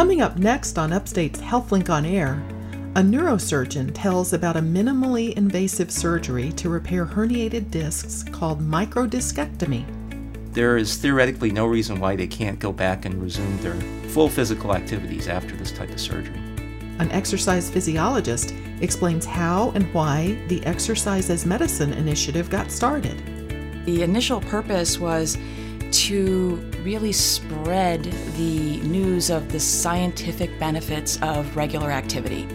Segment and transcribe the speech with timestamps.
[0.00, 2.42] Coming up next on Upstate's HealthLink on Air,
[2.96, 9.84] a neurosurgeon tells about a minimally invasive surgery to repair herniated discs called microdiscectomy.
[10.54, 13.74] There is theoretically no reason why they can't go back and resume their
[14.08, 16.40] full physical activities after this type of surgery.
[16.98, 23.22] An exercise physiologist explains how and why the Exercise is Medicine initiative got started.
[23.84, 25.36] The initial purpose was
[25.92, 28.04] to really spread
[28.36, 32.46] the news of the scientific benefits of regular activity.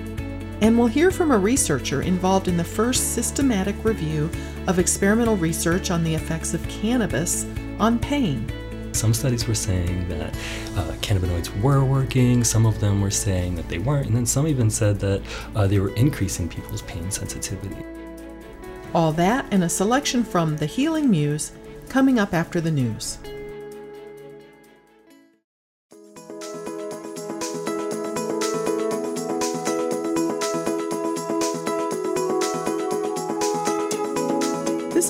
[0.62, 4.30] And we'll hear from a researcher involved in the first systematic review
[4.68, 7.46] of experimental research on the effects of cannabis
[7.80, 8.50] on pain.
[8.94, 10.34] Some studies were saying that
[10.78, 14.48] uh, cannabinoids were working, some of them were saying that they weren't, and then some
[14.48, 15.22] even said that
[15.54, 17.76] uh, they were increasing people's pain sensitivity.
[18.94, 21.52] All that and a selection from The Healing Muse
[21.90, 23.18] coming up after the news.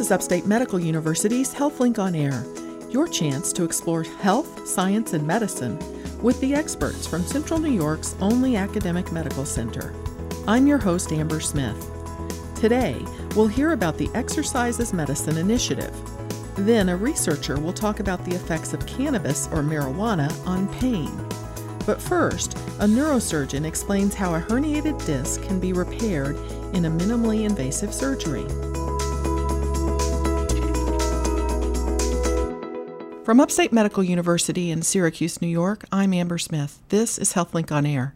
[0.06, 2.46] Is Upstate Medical University's HealthLink on Air,
[2.92, 5.80] your chance to explore health, science, and medicine
[6.22, 9.96] with the experts from Central New York's only academic medical center.
[10.48, 11.90] I'm your host, Amber Smith.
[12.54, 13.04] Today,
[13.36, 15.92] we'll hear about the Exercise is Medicine initiative.
[16.54, 21.10] Then, a researcher will talk about the effects of cannabis or marijuana on pain.
[21.88, 26.36] But first, a neurosurgeon explains how a herniated disc can be repaired
[26.76, 28.46] in a minimally invasive surgery.
[33.26, 36.80] From Upstate Medical University in Syracuse, New York, I'm Amber Smith.
[36.90, 38.14] This is HealthLink on Air.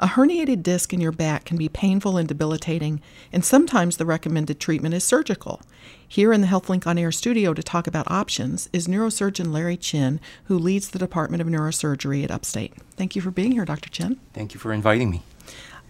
[0.00, 4.58] A herniated disc in your back can be painful and debilitating, and sometimes the recommended
[4.58, 5.60] treatment is surgical.
[6.08, 10.18] Here in the HealthLink on Air studio to talk about options is neurosurgeon Larry Chin,
[10.44, 12.72] who leads the Department of Neurosurgery at Upstate.
[12.96, 13.90] Thank you for being here, Dr.
[13.90, 14.18] Chin.
[14.32, 15.22] Thank you for inviting me.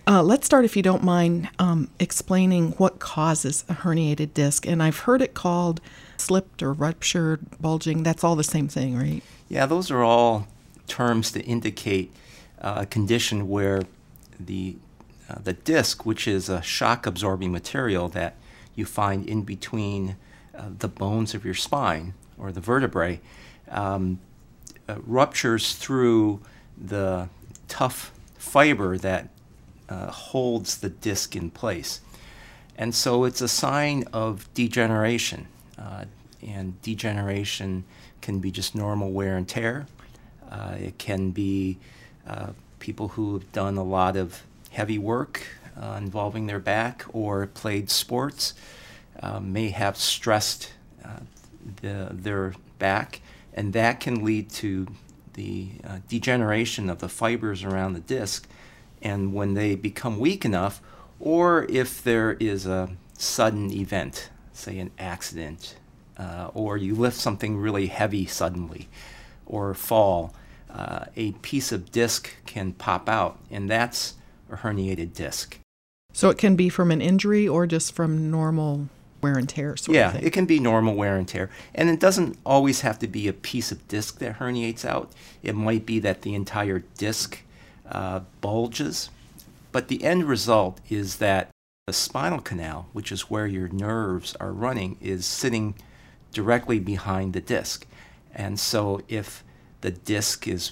[0.05, 4.67] Uh, let's start, if you don't mind, um, explaining what causes a herniated disc.
[4.67, 5.81] And I've heard it called
[6.21, 8.03] slipped or ruptured, bulging.
[8.03, 9.23] That's all the same thing, right?
[9.49, 10.47] Yeah, those are all
[10.87, 12.13] terms to indicate
[12.61, 13.83] uh, a condition where
[14.39, 14.77] the
[15.29, 18.35] uh, the disc, which is a shock absorbing material that
[18.75, 20.17] you find in between
[20.57, 23.21] uh, the bones of your spine or the vertebrae,
[23.71, 24.19] um,
[24.89, 26.41] uh, ruptures through
[26.79, 27.29] the
[27.67, 29.29] tough fiber that
[29.89, 32.01] uh, holds the disc in place.
[32.77, 35.49] And so it's a sign of degeneration.
[35.79, 36.05] Uh,
[36.47, 37.85] and degeneration
[38.21, 39.87] can be just normal wear and tear.
[40.51, 41.79] Uh, it can be
[42.27, 45.47] uh, people who have done a lot of heavy work
[45.81, 48.55] uh, involving their back or played sports
[49.21, 50.73] uh, may have stressed
[51.83, 53.21] the, their back,
[53.53, 54.87] and that can lead to
[55.35, 55.71] the
[56.09, 58.49] degeneration of the fibers around the disc
[59.03, 60.81] and when they become weak enough,
[61.21, 65.77] or if there is a sudden event, say an accident,
[66.19, 68.89] uh, or you lift something really heavy suddenly,
[69.47, 70.35] or fall,
[70.71, 74.15] uh, a piece of disc can pop out, and that's
[74.51, 75.59] a herniated disc.
[76.13, 78.89] So it can be from an injury or just from normal
[79.21, 81.51] wear and tear sort yeah, it can be normal wear and tear.
[81.75, 85.13] And it doesn't always have to be a piece of disc that herniates out.
[85.43, 87.43] It might be that the entire disc
[87.91, 89.11] uh, bulges.
[89.71, 91.51] But the end result is that
[91.89, 95.75] the spinal canal, which is where your nerves are running, is sitting
[96.35, 97.87] directly behind the disc.
[98.35, 99.43] And so if
[99.81, 100.71] the disc is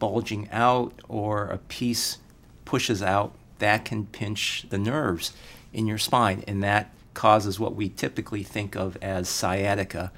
[0.00, 2.18] bulging out or a piece
[2.64, 5.32] pushes out, that can pinch the nerves
[5.72, 6.42] in your spine.
[6.48, 10.10] And that causes what we typically think of as sciatica.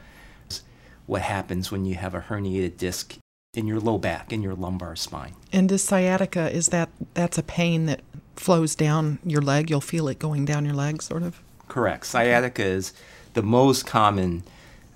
[1.04, 3.18] What happens when you have a herniated disc
[3.52, 5.34] in your low back, in your lumbar spine.
[5.52, 8.00] And this sciatica is that that's a pain that
[8.36, 9.70] flows down your leg.
[9.70, 11.40] You'll feel it going down your leg, sort of.
[11.68, 12.06] Correct.
[12.06, 12.92] Sciatica is
[13.34, 14.42] the most common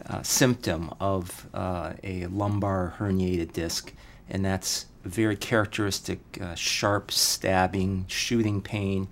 [0.08, 3.92] uh, symptom of uh, a lumbar herniated disc,
[4.28, 9.08] and that's very characteristic uh, sharp stabbing, shooting pain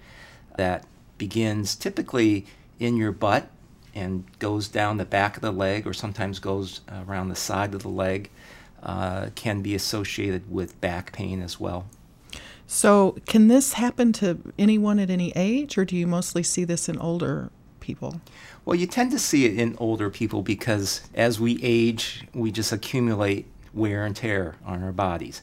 [0.57, 0.85] that
[1.19, 2.47] begins typically
[2.79, 3.49] in your butt
[3.95, 7.83] and goes down the back of the leg, or sometimes goes around the side of
[7.83, 8.29] the leg
[8.85, 11.87] uh, can be associated with back pain as well.
[12.67, 16.89] So, can this happen to anyone at any age, or do you mostly see this
[16.89, 17.51] in older
[17.81, 18.21] people?
[18.65, 22.73] Well, you tend to see it in older people because as we age, we just
[22.73, 25.43] accumulate wear and tear on our bodies.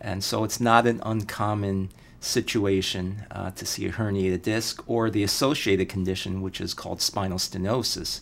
[0.00, 5.22] And so it's not an uncommon situation uh, to see a herniated disc or the
[5.22, 8.20] associated condition, which is called spinal stenosis,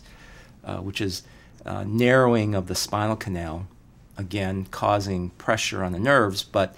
[0.63, 1.23] uh, which is
[1.65, 3.67] uh, narrowing of the spinal canal
[4.17, 6.75] again causing pressure on the nerves, but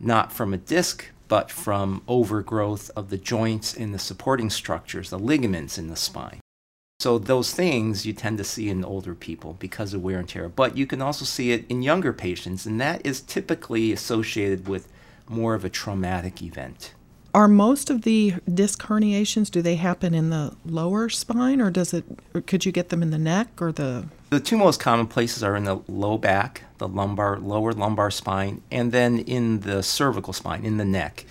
[0.00, 5.18] not from a disc, but from overgrowth of the joints in the supporting structures, the
[5.18, 6.40] ligaments in the spine.
[7.00, 10.48] So, those things you tend to see in older people because of wear and tear.
[10.48, 14.88] But you can also see it in younger patients, and that is typically associated with
[15.28, 16.94] more of a traumatic event.
[17.34, 21.92] Are most of the disc herniations do they happen in the lower spine or does
[21.92, 22.04] it
[22.46, 25.56] could you get them in the neck or the The two most common places are
[25.56, 30.64] in the low back, the lumbar lower lumbar spine, and then in the cervical spine,
[30.64, 31.24] in the neck.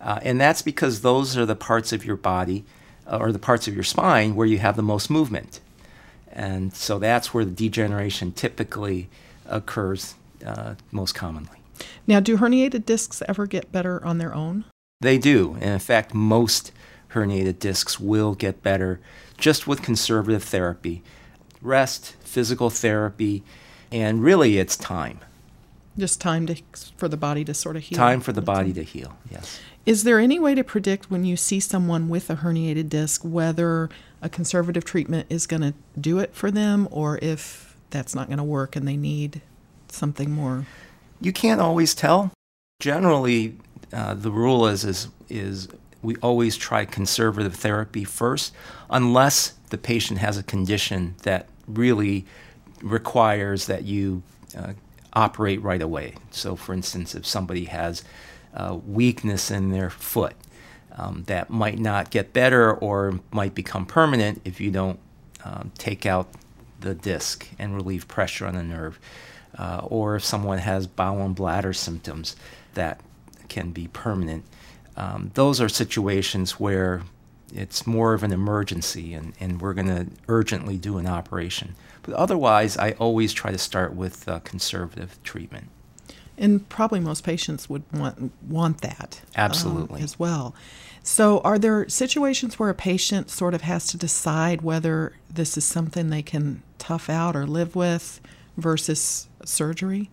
[0.00, 2.64] Uh, and that's because those are the parts of your body
[3.06, 5.60] uh, or the parts of your spine where you have the most movement.
[6.32, 9.08] And so that's where the degeneration typically
[9.46, 10.14] occurs
[10.46, 11.58] uh, most commonly.
[12.06, 14.64] Now, do herniated discs ever get better on their own?
[15.00, 15.54] They do.
[15.60, 16.72] And in fact, most
[17.12, 19.00] herniated discs will get better
[19.36, 21.02] just with conservative therapy,
[21.60, 23.42] rest, physical therapy,
[23.90, 25.20] and really it's time.
[25.96, 26.56] Just time to
[26.96, 27.96] for the body to sort of heal.
[27.96, 29.18] Time for the body to heal.
[29.30, 29.60] Yes.
[29.84, 33.88] Is there any way to predict when you see someone with a herniated disc whether
[34.20, 38.38] a conservative treatment is going to do it for them or if that's not going
[38.38, 39.40] to work and they need
[39.88, 40.66] something more?
[41.20, 42.32] You can't always tell.
[42.80, 43.56] Generally,
[43.92, 45.68] uh, the rule is, is is
[46.02, 48.54] we always try conservative therapy first,
[48.88, 52.24] unless the patient has a condition that really
[52.82, 54.22] requires that you
[54.56, 54.72] uh,
[55.12, 56.14] operate right away.
[56.30, 58.04] So, for instance, if somebody has
[58.54, 60.34] uh, weakness in their foot,
[60.96, 64.98] um, that might not get better or might become permanent if you don't
[65.44, 66.28] um, take out
[66.80, 68.98] the disc and relieve pressure on the nerve.
[69.56, 72.36] Uh, or if someone has bowel and bladder symptoms
[72.74, 73.00] that
[73.48, 74.44] can be permanent.
[74.98, 77.02] Um, those are situations where
[77.54, 81.76] it's more of an emergency and, and we're going to urgently do an operation.
[82.02, 85.68] But otherwise, I always try to start with uh, conservative treatment.
[86.36, 90.54] And probably most patients would want want that um, absolutely as well.
[91.02, 95.64] So, are there situations where a patient sort of has to decide whether this is
[95.64, 98.20] something they can tough out or live with
[98.56, 100.10] versus surgery?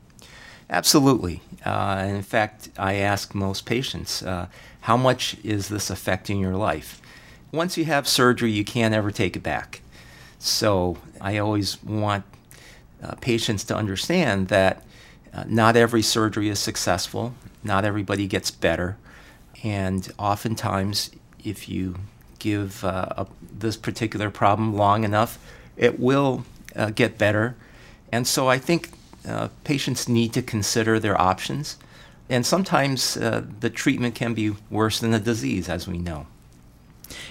[0.69, 1.41] Absolutely.
[1.63, 4.47] Uh, in fact, I ask most patients, uh,
[4.85, 7.01] how much is this affecting your life?
[7.51, 9.81] Once you have surgery, you can't ever take it back.
[10.37, 12.23] So I always want
[13.01, 14.83] uh, patients to understand that
[15.33, 17.33] uh, not every surgery is successful,
[17.63, 18.95] not everybody gets better,
[19.63, 21.09] and oftentimes,
[21.43, 21.95] if you
[22.37, 25.39] give uh, a, this particular problem long enough,
[25.77, 26.45] it will
[26.75, 27.55] uh, get better.
[28.11, 28.91] And so I think
[29.27, 31.77] uh, patients need to consider their options.
[32.30, 36.27] And sometimes uh, the treatment can be worse than the disease, as we know.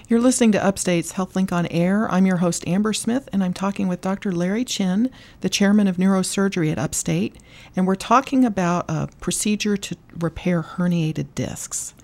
[0.08, 2.08] You're listening to Upstate's HealthLink on Air.
[2.10, 4.30] I'm your host, Amber Smith, and I'm talking with Dr.
[4.30, 5.10] Larry Chin,
[5.40, 7.36] the chairman of neurosurgery at Upstate.
[7.74, 11.94] And we're talking about a procedure to repair herniated discs.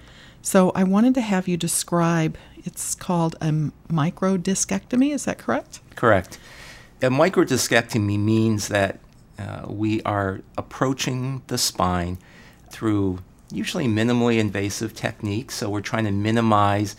[0.43, 3.51] So I wanted to have you describe it's called a
[3.89, 5.81] microdiscectomy, is that correct?
[5.95, 6.39] Correct.
[7.03, 8.99] A microdiscectomy means that
[9.39, 12.19] uh, we are approaching the spine
[12.71, 13.19] through
[13.53, 15.57] usually minimally invasive techniques.
[15.57, 16.97] So we're trying to minimize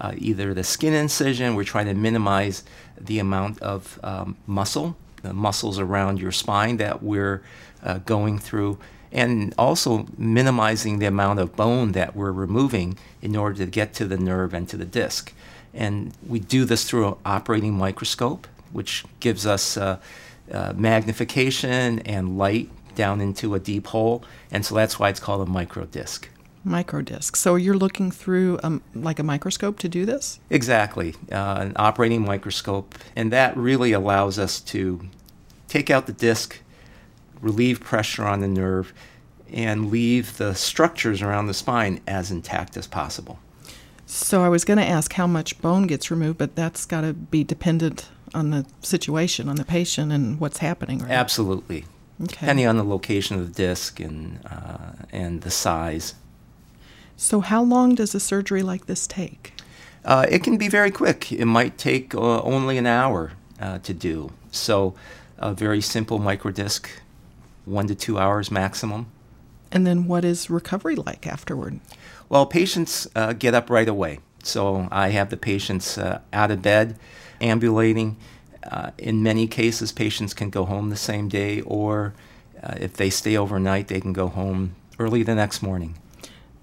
[0.00, 2.64] uh, either the skin incision, we're trying to minimize
[3.00, 7.42] the amount of um, muscle, the muscles around your spine that we're
[7.82, 8.78] uh, going through,
[9.12, 14.06] and also minimizing the amount of bone that we're removing in order to get to
[14.06, 15.32] the nerve and to the disc.
[15.74, 19.98] And we do this through an operating microscope, which gives us uh,
[20.50, 25.46] uh, magnification and light down into a deep hole, and so that's why it's called
[25.46, 26.26] a microdisc.
[26.66, 27.36] Microdisc.
[27.36, 30.38] So you're looking through um, like a microscope to do this?
[30.50, 35.00] Exactly, uh, an operating microscope, and that really allows us to
[35.68, 36.60] take out the disc,
[37.40, 38.92] relieve pressure on the nerve,
[39.52, 43.38] and leave the structures around the spine as intact as possible.
[44.06, 47.14] So I was going to ask how much bone gets removed, but that's got to
[47.14, 50.98] be dependent on the situation, on the patient, and what's happening.
[50.98, 51.10] Right?
[51.10, 51.86] Absolutely.
[52.20, 52.32] Okay.
[52.32, 56.14] Depending on the location of the disc and uh, and the size.
[57.16, 59.54] So, how long does a surgery like this take?
[60.04, 61.32] Uh, it can be very quick.
[61.32, 64.32] It might take uh, only an hour uh, to do.
[64.50, 64.94] So,
[65.38, 66.86] a very simple microdisc,
[67.64, 69.06] one to two hours maximum.
[69.70, 71.80] And then, what is recovery like afterward?
[72.28, 74.18] Well, patients uh, get up right away.
[74.42, 76.98] So, I have the patients uh, out of bed
[77.40, 78.16] ambulating.
[78.70, 82.14] Uh, in many cases, patients can go home the same day, or
[82.62, 85.96] uh, if they stay overnight, they can go home early the next morning.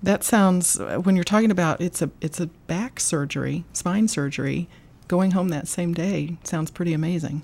[0.02, 4.70] That sounds uh, when you're talking about it's a it's a back surgery, spine surgery,
[5.08, 7.44] going home that same day sounds pretty amazing.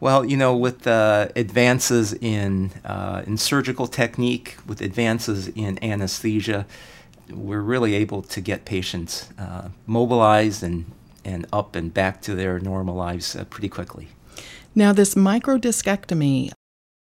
[0.00, 6.66] Well, you know, with uh, advances in uh, in surgical technique, with advances in anesthesia,
[7.30, 10.86] we're really able to get patients uh, mobilized and
[11.24, 14.08] and up and back to their normal lives uh, pretty quickly.
[14.74, 16.52] Now, this microdiscectomy,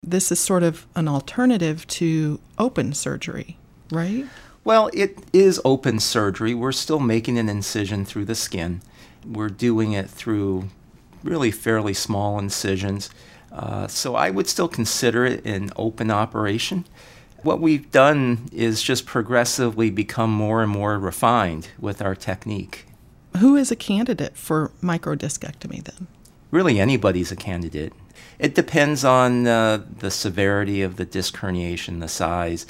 [0.03, 3.59] this is sort of an alternative to open surgery,
[3.91, 4.27] right?
[4.65, 6.55] Well, it is open surgery.
[6.55, 8.83] We're still making an incision through the skin.
[9.27, 10.69] We're doing it through
[11.23, 13.11] really fairly small incisions.
[13.53, 16.85] Uh, so I would still consider it an open operation.
[17.43, 22.85] What we've done is just progressively become more and more refined with our technique.
[23.39, 26.07] Who is a candidate for microdiscectomy then?
[26.51, 27.93] Really, anybody's a candidate.
[28.39, 32.67] It depends on uh, the severity of the disc herniation, the size.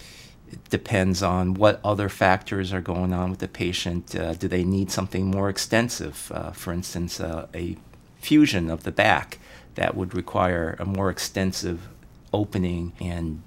[0.51, 4.15] It depends on what other factors are going on with the patient.
[4.15, 6.31] Uh, do they need something more extensive?
[6.35, 7.77] Uh, for instance, uh, a
[8.21, 9.39] fusion of the back
[9.77, 11.89] that would require a more extensive
[12.33, 13.43] opening and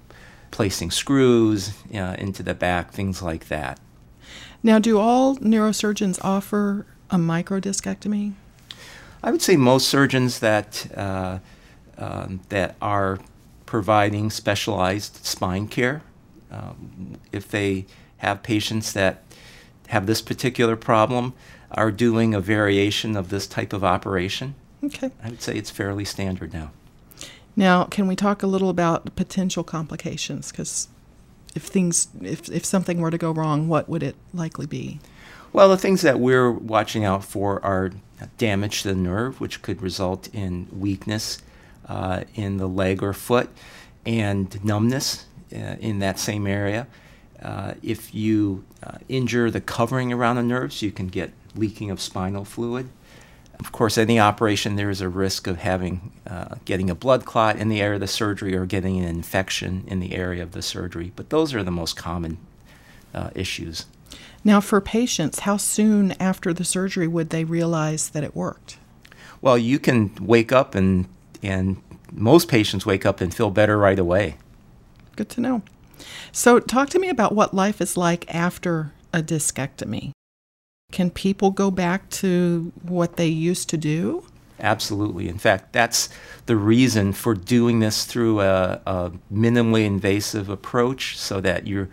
[0.50, 3.78] placing screws uh, into the back, things like that.
[4.62, 8.32] Now, do all neurosurgeons offer a microdiscectomy?
[9.22, 11.38] I would say most surgeons that uh,
[11.96, 13.18] um, that are
[13.66, 16.02] providing specialized spine care,
[16.50, 17.86] um, if they
[18.18, 19.22] have patients that
[19.88, 21.34] have this particular problem,
[21.70, 24.54] are doing a variation of this type of operation.
[24.82, 25.10] Okay.
[25.22, 26.70] I would say it's fairly standard now.
[27.56, 30.50] Now, can we talk a little about potential complications?
[30.50, 30.88] Because
[31.54, 35.00] if things, if, if something were to go wrong, what would it likely be?
[35.54, 37.92] Well, the things that we're watching out for are
[38.38, 41.38] damage to the nerve, which could result in weakness
[41.86, 43.50] uh, in the leg or foot,
[44.04, 46.88] and numbness uh, in that same area.
[47.40, 52.00] Uh, if you uh, injure the covering around the nerves, you can get leaking of
[52.00, 52.88] spinal fluid.
[53.60, 57.58] Of course, any operation there is a risk of having uh, getting a blood clot
[57.58, 60.62] in the area of the surgery or getting an infection in the area of the
[60.62, 61.12] surgery.
[61.14, 62.38] But those are the most common
[63.14, 63.86] uh, issues.
[64.44, 68.76] Now, for patients, how soon after the surgery would they realize that it worked?
[69.40, 71.08] Well, you can wake up and
[71.42, 71.82] and
[72.12, 74.36] most patients wake up and feel better right away.
[75.16, 75.62] Good to know.
[76.32, 80.12] So, talk to me about what life is like after a discectomy.
[80.92, 84.24] Can people go back to what they used to do?
[84.60, 85.28] Absolutely.
[85.28, 86.08] In fact, that's
[86.46, 91.88] the reason for doing this through a, a minimally invasive approach so that you're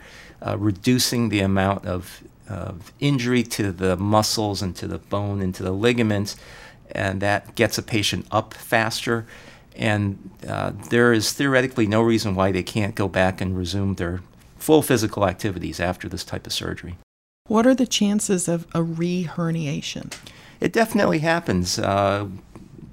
[0.45, 5.55] uh, reducing the amount of, of injury to the muscles and to the bone and
[5.55, 6.35] to the ligaments,
[6.91, 9.25] and that gets a patient up faster.
[9.75, 14.21] And uh, there is theoretically no reason why they can't go back and resume their
[14.57, 16.97] full physical activities after this type of surgery.
[17.47, 20.13] What are the chances of a re-herniation?
[20.59, 21.79] It definitely happens.
[21.79, 22.27] Uh,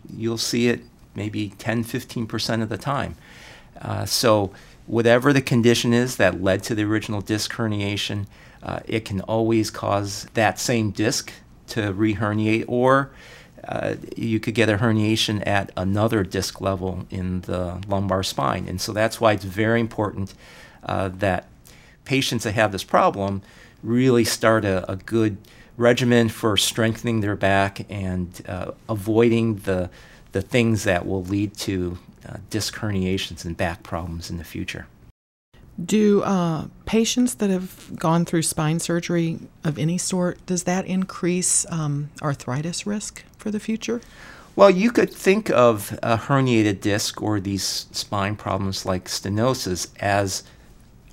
[0.08, 0.80] you'll see it
[1.14, 3.16] maybe 10, 15% of the time.
[3.80, 4.52] Uh, so,
[4.88, 8.26] whatever the condition is that led to the original disc herniation,
[8.62, 11.30] uh, it can always cause that same disc
[11.68, 13.10] to reherniate, or
[13.66, 18.66] uh, you could get a herniation at another disc level in the lumbar spine.
[18.66, 20.34] And so that's why it's very important
[20.82, 21.46] uh, that
[22.06, 23.42] patients that have this problem
[23.82, 25.36] really start a, a good
[25.76, 29.90] regimen for strengthening their back and uh, avoiding the,
[30.32, 34.86] the things that will lead to uh, disc herniations and back problems in the future.
[35.82, 41.64] Do uh, patients that have gone through spine surgery of any sort, does that increase
[41.70, 44.00] um, arthritis risk for the future?
[44.56, 50.42] Well, you could think of a herniated disc or these spine problems like stenosis as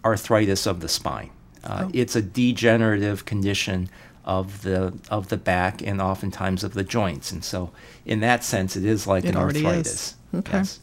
[0.03, 1.29] arthritis of the spine.
[1.63, 1.91] Uh, oh.
[1.93, 3.88] It's a degenerative condition
[4.24, 7.71] of the of the back and oftentimes of the joints, and so
[8.05, 9.93] in that sense, it is like it an arthritis.
[9.93, 10.15] Is.
[10.33, 10.57] Okay.
[10.57, 10.79] Yes.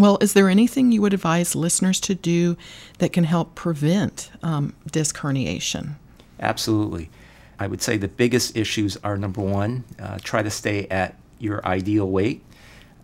[0.00, 2.56] Well, is there anything you would advise listeners to do
[2.98, 5.96] that can help prevent um, disc herniation?
[6.40, 7.10] Absolutely.
[7.58, 11.64] I would say the biggest issues are number one, uh, try to stay at your
[11.66, 12.42] ideal weight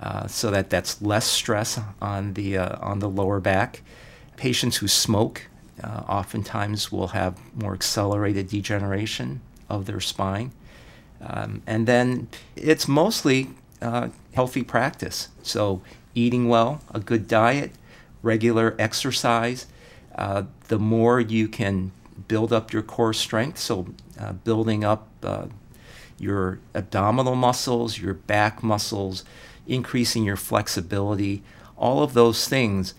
[0.01, 3.83] uh, so that that's less stress on the uh, on the lower back.
[4.37, 5.43] Patients who smoke
[5.85, 10.53] uh, oftentimes will have more accelerated degeneration of their spine.
[11.21, 13.51] Um, and then it's mostly
[13.83, 15.29] uh, healthy practice.
[15.43, 15.83] So,
[16.17, 17.71] eating well, a good diet,
[18.23, 19.67] regular exercise.
[20.17, 21.93] Uh, the more you can
[22.27, 23.87] build up your core strength, so
[24.19, 25.47] uh, building up uh,
[26.19, 29.23] your abdominal muscles, your back muscles,
[29.67, 31.43] increasing your flexibility,
[31.77, 32.95] all of those things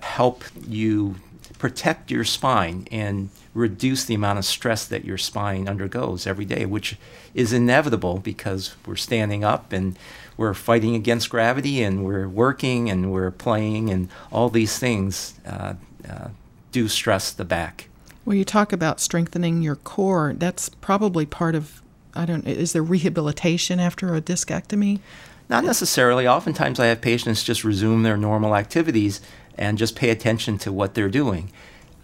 [0.00, 1.14] help you
[1.58, 6.66] protect your spine and reduce the amount of stress that your spine undergoes every day,
[6.66, 6.96] which
[7.32, 9.96] is inevitable because we're standing up and
[10.36, 15.74] we're fighting against gravity and we're working and we're playing and all these things uh,
[16.08, 16.28] uh,
[16.72, 17.88] do stress the back.
[18.24, 20.34] Well, you talk about strengthening your core.
[20.36, 21.80] That's probably part of,
[22.14, 25.00] I don't, is there rehabilitation after a discectomy?
[25.48, 26.26] Not necessarily.
[26.26, 29.20] Oftentimes, I have patients just resume their normal activities
[29.56, 31.52] and just pay attention to what they're doing.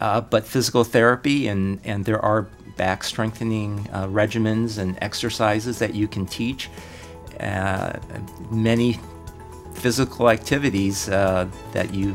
[0.01, 2.43] Uh, but physical therapy and, and there are
[2.77, 6.71] back strengthening uh, regimens and exercises that you can teach.
[7.41, 7.99] Uh,
[8.51, 8.99] many
[9.75, 12.15] physical activities uh, that you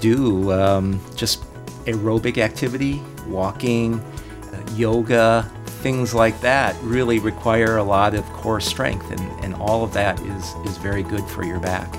[0.00, 1.44] do, um, just
[1.84, 5.50] aerobic activity, walking, uh, yoga,
[5.82, 10.18] things like that really require a lot of core strength, and, and all of that
[10.20, 11.92] is, is very good for your back.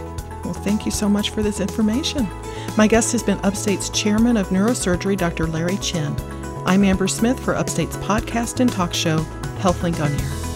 [0.43, 2.27] Well, thank you so much for this information.
[2.77, 5.47] My guest has been Upstate's chairman of neurosurgery, Dr.
[5.47, 6.15] Larry Chin.
[6.65, 9.19] I'm Amber Smith for Upstate's podcast and talk show,
[9.59, 10.52] HealthLink on Air.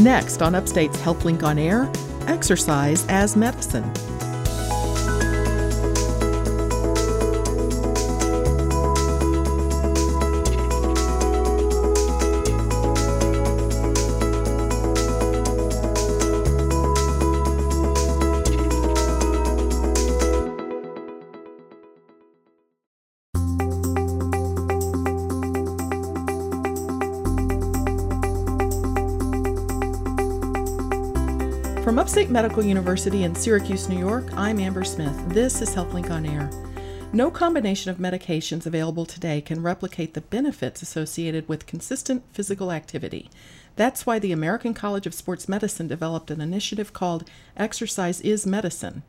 [0.00, 1.90] Next on Upstate's HealthLink on Air,
[2.26, 3.84] exercise as medicine.
[32.10, 35.16] Upstate Medical University in Syracuse, New York, I'm Amber Smith.
[35.28, 36.50] This is HealthLink on Air.
[37.12, 43.30] No combination of medications available today can replicate the benefits associated with consistent physical activity.
[43.76, 49.04] That's why the American College of Sports Medicine developed an initiative called Exercise is Medicine.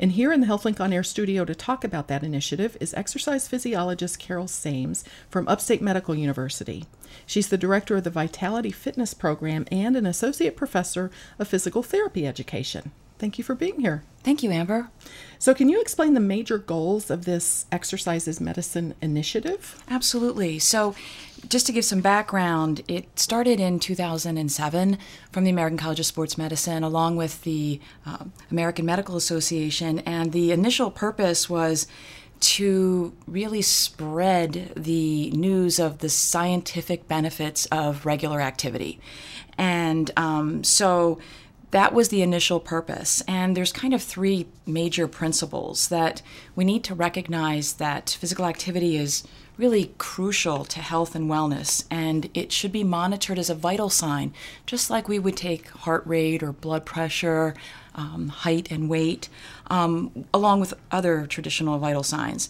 [0.00, 3.48] And here in the HealthLink on Air studio to talk about that initiative is exercise
[3.48, 6.84] physiologist Carol Sames from Upstate Medical University.
[7.26, 12.26] She's the director of the Vitality Fitness Program and an associate professor of physical therapy
[12.26, 12.92] education.
[13.18, 14.04] Thank you for being here.
[14.22, 14.90] Thank you, Amber.
[15.40, 19.82] So, can you explain the major goals of this Exercise is Medicine initiative?
[19.88, 20.60] Absolutely.
[20.60, 20.94] So,
[21.48, 24.98] just to give some background, it started in 2007
[25.30, 30.00] from the American College of Sports Medicine along with the uh, American Medical Association.
[30.00, 31.86] And the initial purpose was
[32.40, 39.00] to really spread the news of the scientific benefits of regular activity.
[39.56, 41.18] And um, so,
[41.70, 43.22] that was the initial purpose.
[43.28, 46.22] And there's kind of three major principles that
[46.56, 49.22] we need to recognize that physical activity is
[49.58, 54.32] really crucial to health and wellness, and it should be monitored as a vital sign,
[54.64, 57.54] just like we would take heart rate or blood pressure,
[57.96, 59.28] um, height and weight,
[59.66, 62.48] um, along with other traditional vital signs.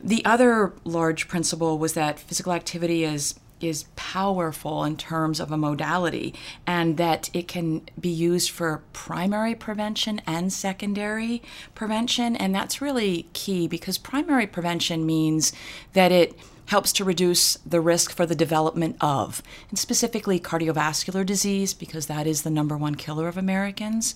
[0.00, 5.56] The other large principle was that physical activity is is powerful in terms of a
[5.56, 6.34] modality
[6.66, 11.42] and that it can be used for primary prevention and secondary
[11.74, 12.36] prevention.
[12.36, 15.52] And that's really key because primary prevention means
[15.92, 21.72] that it helps to reduce the risk for the development of, and specifically cardiovascular disease,
[21.72, 24.14] because that is the number one killer of Americans.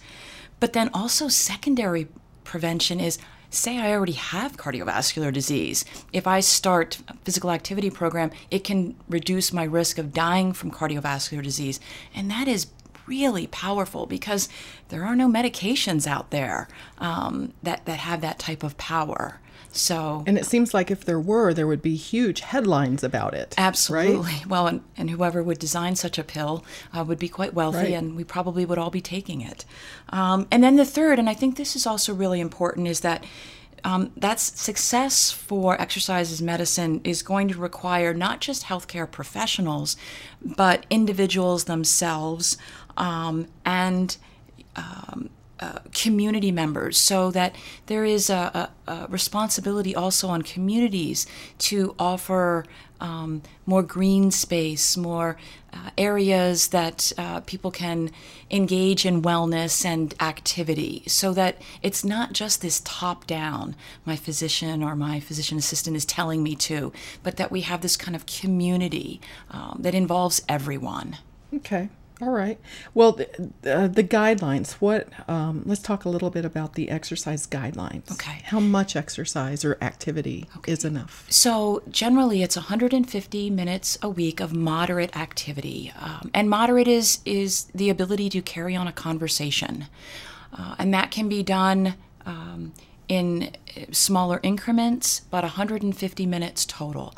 [0.60, 2.08] But then also secondary
[2.44, 3.18] prevention is
[3.54, 8.96] say I already have cardiovascular disease, if I start a physical activity program, it can
[9.08, 11.78] reduce my risk of dying from cardiovascular disease.
[12.14, 12.66] And that is
[13.06, 14.48] really powerful because
[14.88, 19.40] there are no medications out there um, that, that have that type of power.
[19.72, 23.54] So, and it seems like if there were, there would be huge headlines about it.
[23.56, 24.20] Absolutely.
[24.20, 24.46] Right?
[24.46, 27.94] Well, and, and whoever would design such a pill uh, would be quite wealthy, right.
[27.94, 29.64] and we probably would all be taking it.
[30.10, 33.24] Um, and then the third, and I think this is also really important, is that.
[33.84, 39.96] Um, that's success for exercise is medicine is going to require not just healthcare professionals,
[40.40, 42.56] but individuals themselves
[42.96, 44.16] um, and
[44.76, 45.30] um,
[45.62, 47.54] uh, community members so that
[47.86, 51.24] there is a, a, a, responsibility also on communities
[51.56, 52.64] to offer
[53.00, 55.36] um, more green space, more
[55.72, 58.10] uh, areas that uh, people can
[58.50, 64.82] engage in wellness and activity so that it's not just this top down, my physician
[64.82, 68.26] or my physician assistant is telling me to, but that we have this kind of
[68.26, 69.20] community
[69.50, 71.18] um, that involves everyone.
[71.54, 71.88] Okay.
[72.22, 72.60] All right.
[72.94, 73.26] Well, the,
[73.66, 74.74] uh, the guidelines.
[74.74, 75.08] What?
[75.28, 78.12] Um, let's talk a little bit about the exercise guidelines.
[78.12, 78.42] Okay.
[78.44, 81.26] How much exercise or activity is enough?
[81.30, 87.64] So generally, it's 150 minutes a week of moderate activity, um, and moderate is is
[87.74, 89.86] the ability to carry on a conversation,
[90.56, 91.94] uh, and that can be done.
[92.24, 92.72] Um,
[93.08, 93.50] in
[93.90, 97.12] smaller increments, but 150 minutes total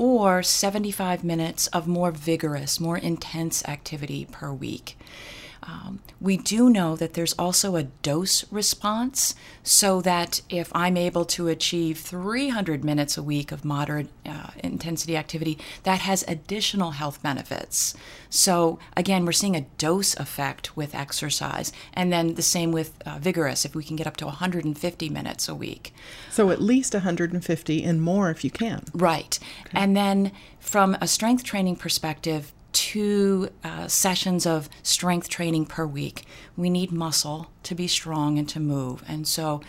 [0.00, 4.96] or 75 minutes of more vigorous, more intense activity per week.
[5.62, 11.24] Um, we do know that there's also a dose response, so that if I'm able
[11.26, 17.22] to achieve 300 minutes a week of moderate uh, intensity activity, that has additional health
[17.22, 17.94] benefits.
[18.30, 23.18] So, again, we're seeing a dose effect with exercise, and then the same with uh,
[23.18, 25.94] vigorous, if we can get up to 150 minutes a week.
[26.30, 28.84] So, at least 150 and more if you can.
[28.94, 29.38] Right.
[29.66, 29.70] Okay.
[29.74, 36.24] And then from a strength training perspective, two uh, sessions of strength training per week.
[36.56, 39.02] We need muscle to be strong and to move.
[39.08, 39.60] And so,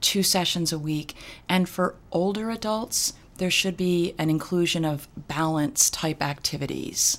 [0.00, 1.14] two sessions a week.
[1.48, 7.18] And for older adults, there should be an inclusion of balance type activities.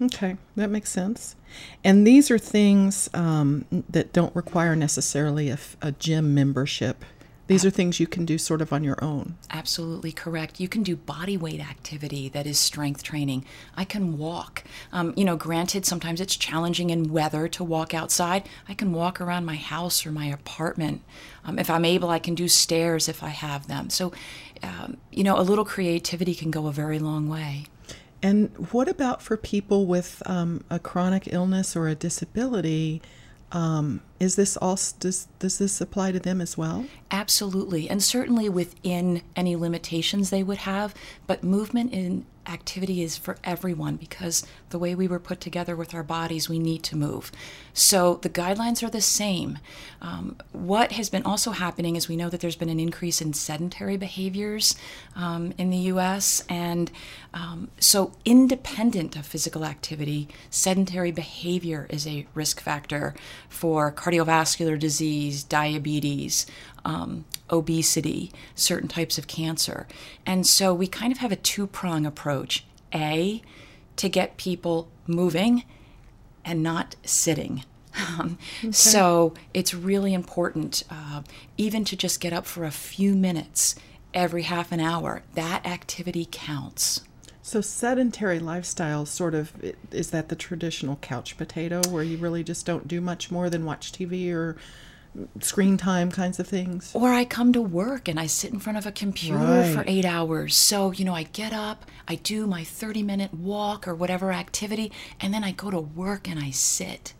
[0.00, 1.34] Okay, that makes sense.
[1.82, 7.04] And these are things um, that don't require necessarily a, a gym membership
[7.48, 9.36] these are things you can do sort of on your own.
[9.50, 10.60] Absolutely correct.
[10.60, 13.44] You can do body weight activity that is strength training.
[13.74, 14.64] I can walk.
[14.92, 18.46] Um, you know, granted, sometimes it's challenging in weather to walk outside.
[18.68, 21.02] I can walk around my house or my apartment.
[21.42, 23.88] Um, if I'm able, I can do stairs if I have them.
[23.88, 24.12] So,
[24.62, 27.64] um, you know, a little creativity can go a very long way.
[28.22, 33.00] And what about for people with um, a chronic illness or a disability?
[33.50, 36.86] Um, is this all does does this apply to them as well?
[37.10, 40.94] Absolutely, and certainly within any limitations they would have.
[41.26, 45.94] But movement in activity is for everyone because the way we were put together with
[45.94, 47.30] our bodies, we need to move.
[47.72, 49.58] So the guidelines are the same.
[50.00, 53.32] Um, what has been also happening is we know that there's been an increase in
[53.32, 54.74] sedentary behaviors
[55.14, 56.42] um, in the US.
[56.48, 56.90] And
[57.34, 63.14] um, so, independent of physical activity, sedentary behavior is a risk factor
[63.48, 66.46] for cardiovascular disease, diabetes,
[66.84, 69.86] um, obesity, certain types of cancer.
[70.26, 73.42] And so we kind of have a two prong approach A,
[73.96, 75.64] to get people moving
[76.44, 77.64] and not sitting.
[77.98, 78.72] Um, okay.
[78.72, 81.22] So it's really important, uh,
[81.56, 83.74] even to just get up for a few minutes
[84.14, 85.22] every half an hour.
[85.34, 87.02] That activity counts.
[87.42, 89.52] So sedentary lifestyle sort of
[89.90, 93.64] is that the traditional couch potato where you really just don't do much more than
[93.64, 94.56] watch TV or
[95.40, 96.92] screen time kinds of things.
[96.94, 99.74] Or I come to work and I sit in front of a computer right.
[99.74, 100.54] for eight hours.
[100.54, 104.92] So, you know, I get up, I do my 30 minute walk or whatever activity,
[105.20, 107.14] and then I go to work and I sit.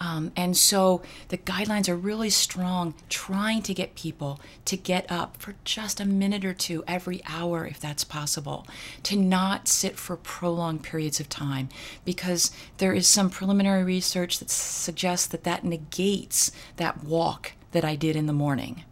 [0.00, 5.36] Um, and so the guidelines are really strong, trying to get people to get up
[5.36, 8.66] for just a minute or two every hour, if that's possible,
[9.02, 11.68] to not sit for prolonged periods of time,
[12.06, 17.94] because there is some preliminary research that suggests that that negates that walk that I
[17.94, 18.84] did in the morning.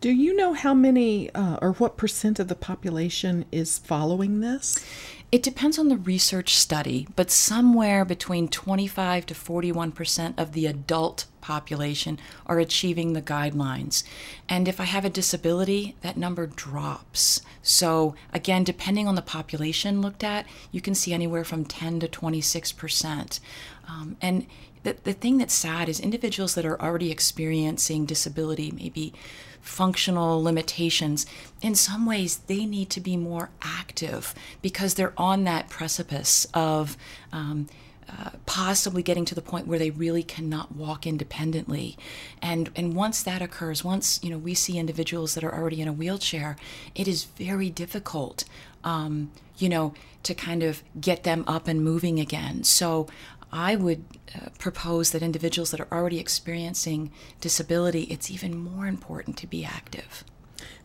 [0.00, 4.84] Do you know how many uh, or what percent of the population is following this?
[5.32, 11.24] It depends on the research study, but somewhere between 25 to 41% of the adult
[11.40, 14.04] population are achieving the guidelines.
[14.46, 17.40] And if I have a disability, that number drops.
[17.62, 22.08] So, again, depending on the population looked at, you can see anywhere from 10 to
[22.08, 23.40] 26%.
[23.88, 24.46] Um, and
[24.82, 29.14] the, the thing that's sad is individuals that are already experiencing disability, maybe
[29.62, 31.24] functional limitations,
[31.62, 36.96] in some ways they need to be more active because they're on that precipice of
[37.32, 37.68] um,
[38.08, 41.96] uh, possibly getting to the point where they really cannot walk independently.
[42.42, 45.88] And and once that occurs once you know we see individuals that are already in
[45.88, 46.56] a wheelchair
[46.94, 48.44] it is very difficult
[48.84, 49.94] um, you know
[50.24, 52.64] to kind of get them up and moving again.
[52.64, 53.06] So
[53.52, 59.36] I would uh, propose that individuals that are already experiencing disability, it's even more important
[59.38, 60.24] to be active.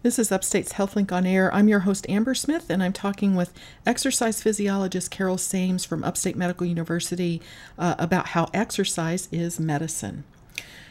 [0.03, 1.53] This is Upstate's HealthLink on Air.
[1.53, 3.53] I'm your host, Amber Smith, and I'm talking with
[3.85, 7.41] exercise physiologist Carol Sames from Upstate Medical University
[7.77, 10.23] uh, about how exercise is medicine.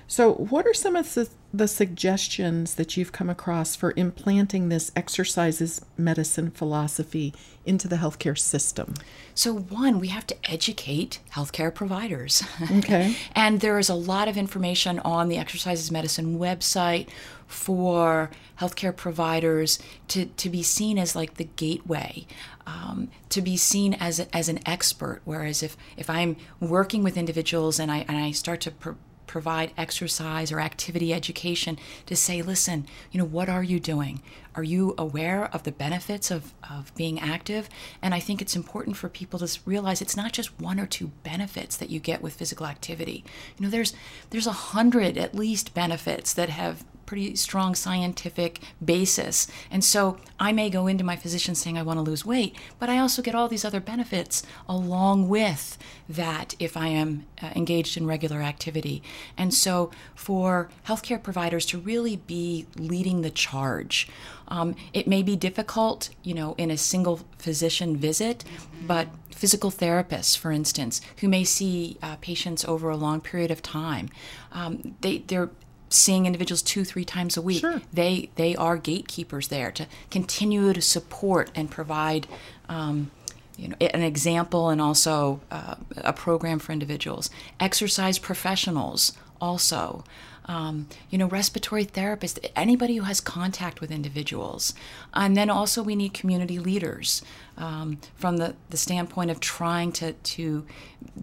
[0.08, 1.28] So, what are some of the,
[1.58, 7.96] the suggestions that you've come across for implanting this exercise is medicine philosophy into the
[7.96, 8.94] healthcare system?
[9.34, 12.42] So, one, we have to educate healthcare providers.
[12.78, 13.16] Okay.
[13.34, 17.08] and there is a lot of information on the Exercise is Medicine website
[17.46, 22.26] for healthcare providers to, to be seen as like the gateway,
[22.66, 25.20] um, to be seen as, as an expert.
[25.24, 28.92] Whereas if, if I'm working with individuals and I, and I start to pr-
[29.26, 34.22] provide exercise or activity education to say, listen, you know, what are you doing?
[34.54, 37.68] Are you aware of the benefits of, of being active?
[38.00, 41.08] And I think it's important for people to realize it's not just one or two
[41.22, 43.24] benefits that you get with physical activity.
[43.58, 43.94] You know, there's
[44.30, 49.46] there's a hundred at least benefits that have pretty strong scientific basis.
[49.70, 52.90] And so I may go into my physician saying I want to lose weight, but
[52.90, 57.96] I also get all these other benefits along with that if I am uh, engaged
[57.96, 59.02] in regular activity.
[59.36, 64.08] And so for healthcare providers to really be leading the charge,
[64.48, 68.44] um, it may be difficult, you know, in a single physician visit,
[68.86, 73.62] but physical therapists, for instance, who may see uh, patients over a long period of
[73.62, 74.08] time,
[74.52, 75.50] um, they, they're
[75.96, 77.80] seeing individuals two three times a week sure.
[77.92, 82.26] they they are gatekeepers there to continue to support and provide
[82.68, 83.10] um,
[83.56, 90.04] you know an example and also uh, a program for individuals exercise professionals also
[90.46, 94.74] um, you know, respiratory therapists, anybody who has contact with individuals.
[95.12, 97.22] And then also we need community leaders
[97.56, 100.64] um, from the, the standpoint of trying to, to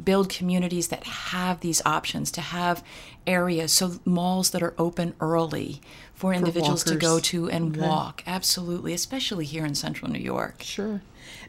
[0.03, 2.83] build communities that have these options, to have
[3.25, 5.81] areas, so malls that are open early
[6.13, 7.88] for individuals for to go to and okay.
[7.88, 8.23] walk.
[8.27, 10.62] Absolutely, especially here in central New York.
[10.62, 11.01] Sure.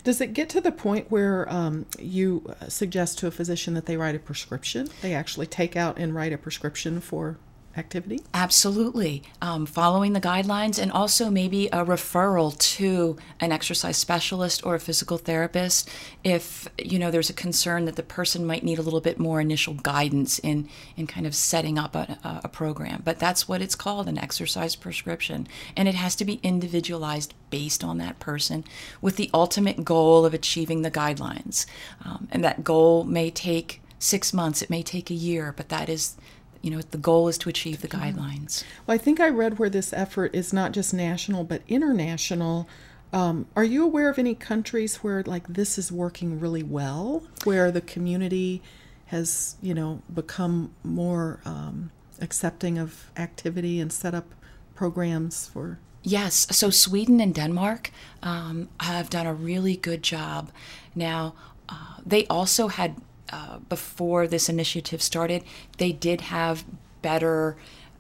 [0.04, 3.96] Does it get to the point where um, you suggest to a physician that they
[3.96, 4.88] write a prescription?
[5.02, 7.36] They actually take out and write a prescription for
[7.76, 8.20] activity?
[8.32, 9.22] Absolutely.
[9.42, 14.80] Um, following the guidelines and also maybe a referral to an exercise specialist or a
[14.80, 15.88] physical therapist
[16.22, 19.40] if, you know, there's a concern that the person might need a little bit more
[19.40, 23.02] initial guidance in, in kind of setting up a, a program.
[23.04, 25.46] But that's what it's called, an exercise prescription.
[25.76, 28.64] And it has to be individualized based on that person
[29.00, 31.66] with the ultimate goal of achieving the guidelines.
[32.04, 35.88] Um, and that goal may take six months, it may take a year, but that
[35.88, 36.16] is
[36.64, 38.64] you know the goal is to achieve the guidelines.
[38.86, 42.68] Well i think i read where this effort is not just national but international.
[43.12, 47.70] Um, are you aware of any countries where like this is working really well where
[47.70, 48.60] the community
[49.06, 54.34] has you know become more um, accepting of activity and set up
[54.74, 55.78] programs for?
[56.02, 57.90] Yes, so Sweden and Denmark
[58.22, 60.50] um, have done a really good job.
[60.94, 61.34] Now,
[61.68, 62.96] uh, they also had
[63.30, 65.42] uh, before this initiative started,
[65.78, 66.64] they did have
[67.02, 67.56] better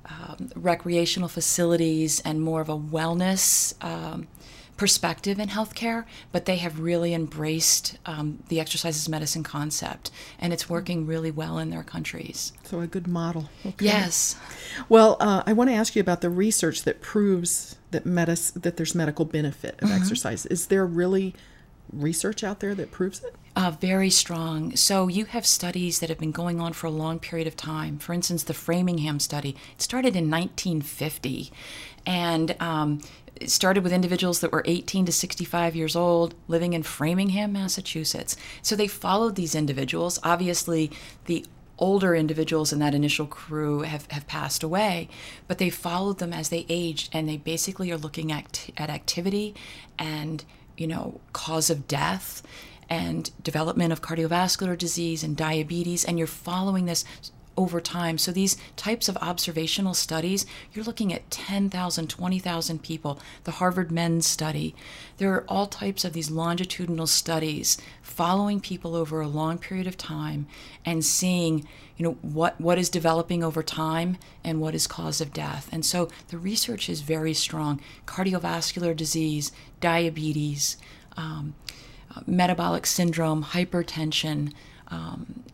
[0.06, 4.26] um, recreational facilities and more of a wellness um,
[4.76, 10.52] perspective in healthcare, but they have really embraced um, the exercise is medicine concept, and
[10.52, 12.52] it's working really well in their countries.
[12.64, 13.48] So, a good model.
[13.64, 13.84] Okay.
[13.84, 14.36] Yes.
[14.88, 18.76] Well, uh, I want to ask you about the research that proves that medis- that
[18.76, 19.96] there's medical benefit of mm-hmm.
[19.96, 20.44] exercise.
[20.46, 21.34] Is there really
[21.92, 23.34] research out there that proves it?
[23.56, 24.74] Uh, very strong.
[24.74, 27.98] So you have studies that have been going on for a long period of time.
[27.98, 31.52] For instance, the Framingham study it started in 1950,
[32.04, 33.00] and um,
[33.36, 38.36] it started with individuals that were 18 to 65 years old living in Framingham, Massachusetts.
[38.60, 40.18] So they followed these individuals.
[40.24, 40.90] Obviously,
[41.26, 41.46] the
[41.78, 45.08] older individuals in that initial crew have, have passed away,
[45.46, 49.54] but they followed them as they aged, and they basically are looking at, at activity
[49.96, 50.44] and
[50.76, 52.42] you know, cause of death
[52.94, 57.04] and development of cardiovascular disease and diabetes, and you're following this
[57.56, 58.18] over time.
[58.18, 63.18] So these types of observational studies, you're looking at 10,000, 20,000 people.
[63.42, 64.76] The Harvard Men's Study.
[65.18, 69.98] There are all types of these longitudinal studies following people over a long period of
[69.98, 70.46] time
[70.84, 75.32] and seeing, you know, what what is developing over time and what is cause of
[75.32, 75.68] death.
[75.72, 77.80] And so the research is very strong.
[78.06, 80.76] Cardiovascular disease, diabetes,
[81.16, 81.54] um,
[82.26, 84.52] metabolic syndrome, hypertension,
[84.88, 85.44] um,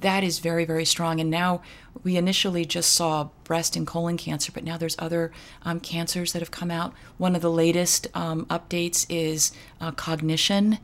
[0.00, 1.20] that is very, very strong.
[1.20, 1.62] And now
[2.02, 5.32] we initially just saw breast and colon cancer, but now there's other
[5.62, 6.92] um, cancers that have come out.
[7.16, 10.78] One of the latest um, updates is uh, cognition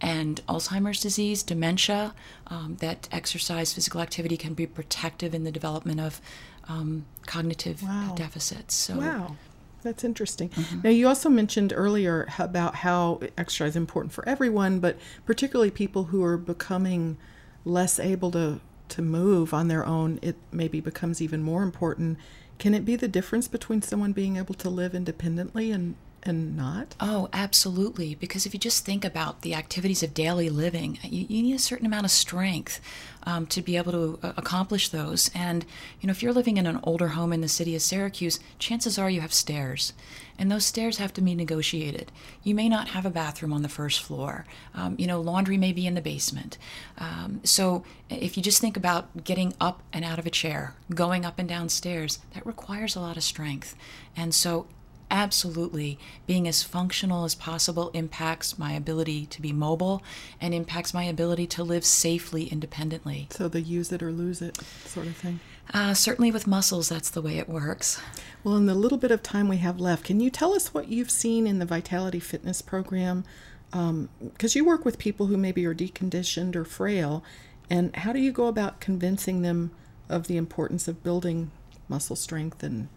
[0.00, 2.14] and Alzheimer's disease, dementia,
[2.48, 6.20] um, that exercise, physical activity can be protective in the development of
[6.68, 8.12] um, cognitive wow.
[8.14, 8.74] deficits.
[8.74, 9.36] So, wow.
[9.86, 10.48] That's interesting.
[10.50, 10.80] Mm-hmm.
[10.82, 16.04] Now, you also mentioned earlier about how exercise is important for everyone, but particularly people
[16.04, 17.16] who are becoming
[17.64, 22.18] less able to to move on their own, it maybe becomes even more important.
[22.58, 25.96] Can it be the difference between someone being able to live independently and
[26.26, 26.94] and not?
[27.00, 28.14] Oh, absolutely.
[28.14, 31.58] Because if you just think about the activities of daily living, you, you need a
[31.58, 32.80] certain amount of strength
[33.24, 35.30] um, to be able to uh, accomplish those.
[35.34, 35.64] And,
[36.00, 38.98] you know, if you're living in an older home in the city of Syracuse, chances
[38.98, 39.92] are you have stairs.
[40.38, 42.12] And those stairs have to be negotiated.
[42.42, 44.44] You may not have a bathroom on the first floor.
[44.74, 46.58] Um, you know, laundry may be in the basement.
[46.98, 51.24] Um, so if you just think about getting up and out of a chair, going
[51.24, 53.74] up and down stairs, that requires a lot of strength.
[54.14, 54.66] And so
[55.10, 60.02] absolutely being as functional as possible impacts my ability to be mobile
[60.40, 63.28] and impacts my ability to live safely independently.
[63.30, 65.40] So the use it or lose it sort of thing.
[65.74, 68.00] Uh, certainly with muscles, that's the way it works.
[68.44, 70.88] Well, in the little bit of time we have left, can you tell us what
[70.88, 73.24] you've seen in the Vitality Fitness program?
[73.70, 77.24] Because um, you work with people who maybe are deconditioned or frail,
[77.68, 79.72] and how do you go about convincing them
[80.08, 81.50] of the importance of building
[81.88, 82.88] muscle strength and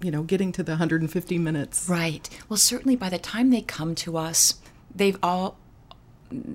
[0.00, 1.88] you know, getting to the 150 minutes.
[1.88, 2.28] Right.
[2.48, 4.54] Well, certainly by the time they come to us,
[4.94, 5.58] they've all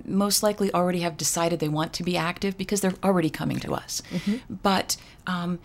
[0.05, 3.73] most likely already have decided they want to be active because they're already coming to
[3.73, 4.01] us.
[4.11, 4.53] Mm-hmm.
[4.61, 5.59] But um,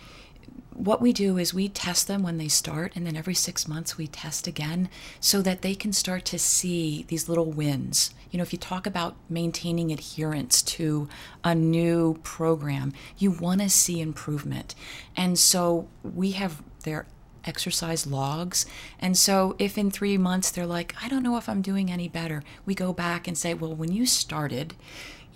[0.79, 3.99] what we do is we test them when they start, and then every six months
[3.99, 4.89] we test again
[5.21, 8.15] so that they can start to see these little wins.
[8.31, 11.09] You know, if you talk about maintaining adherence to
[11.43, 14.75] a new program, you want to see improvement.
[15.17, 17.07] And so we have their
[17.49, 18.67] exercise logs.
[19.01, 22.09] And so if in three months they're like, I don't know if I'm doing any
[22.09, 24.75] better, we go back and say, well, when you started,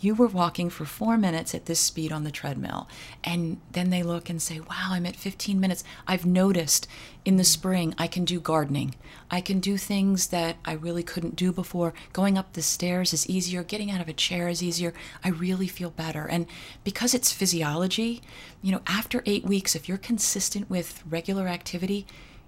[0.03, 2.89] you were walking for four minutes at this speed on the treadmill.
[3.23, 5.85] And then they look and say, wow, I'm at 15 minutes.
[6.09, 6.89] I've noticed
[7.25, 8.97] in the spring I can do gardening.
[9.31, 11.95] I can do things that I really couldn't do before.
[12.13, 13.63] Going up the stairs is easier.
[13.63, 14.93] Getting out of a chair is easier.
[15.23, 16.27] I really feel better.
[16.27, 16.47] And
[16.83, 18.23] because it's physiology,
[18.61, 22.07] you know, after eight weeks, if you're consistent with regular activity,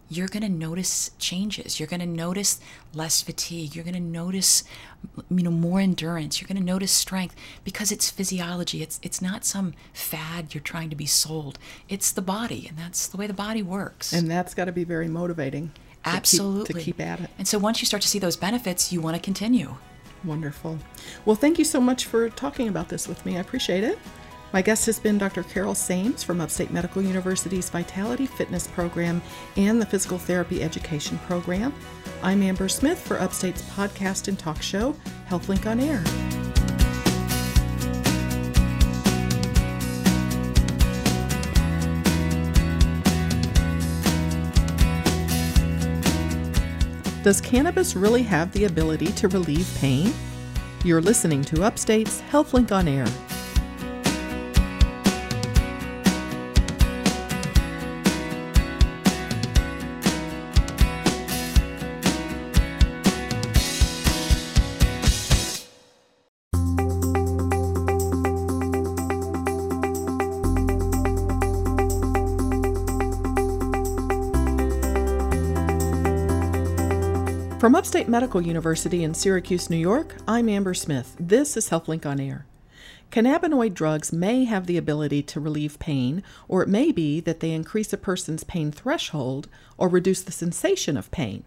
[0.08, 1.80] you're going to notice changes.
[1.80, 2.60] You're going to notice
[2.92, 3.74] less fatigue.
[3.74, 4.64] You're going to notice
[5.30, 6.40] you know more endurance.
[6.40, 8.82] You're going to notice strength because it's physiology.
[8.82, 11.58] It's it's not some fad you're trying to be sold.
[11.88, 14.12] It's the body and that's the way the body works.
[14.12, 15.72] And that's got to be very motivating.
[16.04, 16.64] Absolutely.
[16.66, 17.30] To keep, to keep at it.
[17.38, 19.76] And so once you start to see those benefits, you want to continue.
[20.24, 20.78] Wonderful.
[21.24, 23.36] Well, thank you so much for talking about this with me.
[23.36, 23.98] I appreciate it.
[24.54, 25.42] My guest has been Dr.
[25.42, 29.20] Carol Sames from Upstate Medical University's Vitality Fitness Program
[29.56, 31.74] and the Physical Therapy Education Program.
[32.22, 34.94] I'm Amber Smith for Upstate's podcast and talk show,
[35.28, 36.00] HealthLink on Air.
[47.24, 50.14] Does cannabis really have the ability to relieve pain?
[50.84, 53.08] You're listening to Upstate's HealthLink on Air.
[77.64, 81.16] From Upstate Medical University in Syracuse, New York, I'm Amber Smith.
[81.18, 82.44] This is HealthLink on Air.
[83.10, 87.52] Cannabinoid drugs may have the ability to relieve pain, or it may be that they
[87.52, 89.48] increase a person's pain threshold
[89.78, 91.42] or reduce the sensation of pain.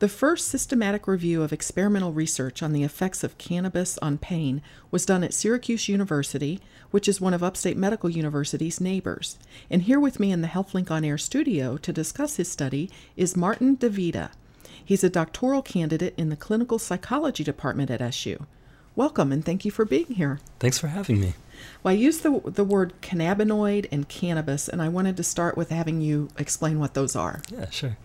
[0.00, 5.06] The first systematic review of experimental research on the effects of cannabis on pain was
[5.06, 9.38] done at Syracuse University, which is one of Upstate Medical University's neighbors.
[9.70, 13.34] And here with me in the HealthLink on Air studio to discuss his study is
[13.34, 14.30] Martin De Vita.
[14.84, 18.46] He's a doctoral candidate in the clinical psychology department at SU.
[18.94, 20.40] Welcome and thank you for being here.
[20.60, 21.34] Thanks for having me.
[21.82, 25.70] Well, I used the, the word cannabinoid and cannabis, and I wanted to start with
[25.70, 27.42] having you explain what those are.
[27.52, 27.96] Yeah, sure.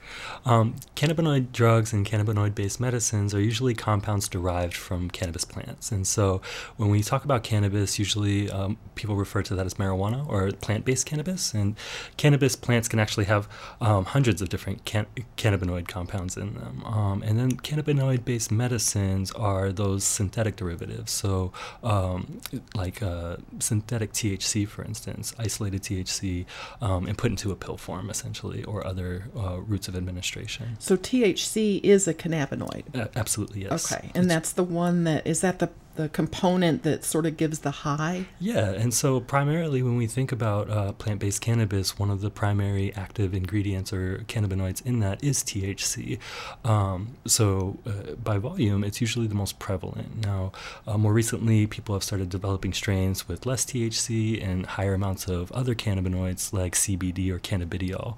[0.46, 5.92] Um, cannabinoid drugs and cannabinoid based medicines are usually compounds derived from cannabis plants.
[5.92, 6.42] And so
[6.78, 10.86] when we talk about cannabis, usually um, people refer to that as marijuana or plant
[10.86, 11.54] based cannabis.
[11.54, 11.76] And
[12.18, 13.48] cannabis plants can actually have
[13.82, 16.84] um, hundreds of different can- cannabinoid compounds in them.
[16.86, 21.12] Um, and then cannabinoid based medicines are those synthetic derivatives.
[21.12, 21.52] So,
[21.84, 22.42] um,
[22.76, 26.46] like, uh, synthetic THC, for instance, isolated THC,
[26.82, 30.78] um, and put into a pill form, essentially, or other uh, routes of administration.
[30.80, 32.96] So THC is a cannabinoid.
[32.96, 33.92] Uh, absolutely, yes.
[33.92, 37.36] Okay, and it's, that's the one that is that the the component that sort of
[37.36, 38.26] gives the high?
[38.40, 42.30] Yeah, and so primarily when we think about uh, plant based cannabis, one of the
[42.30, 46.18] primary active ingredients or cannabinoids in that is THC.
[46.64, 50.24] Um, so uh, by volume, it's usually the most prevalent.
[50.24, 50.54] Now,
[50.88, 55.52] uh, more recently, people have started developing strains with less THC and higher amounts of
[55.52, 58.18] other cannabinoids like CBD or cannabidiol,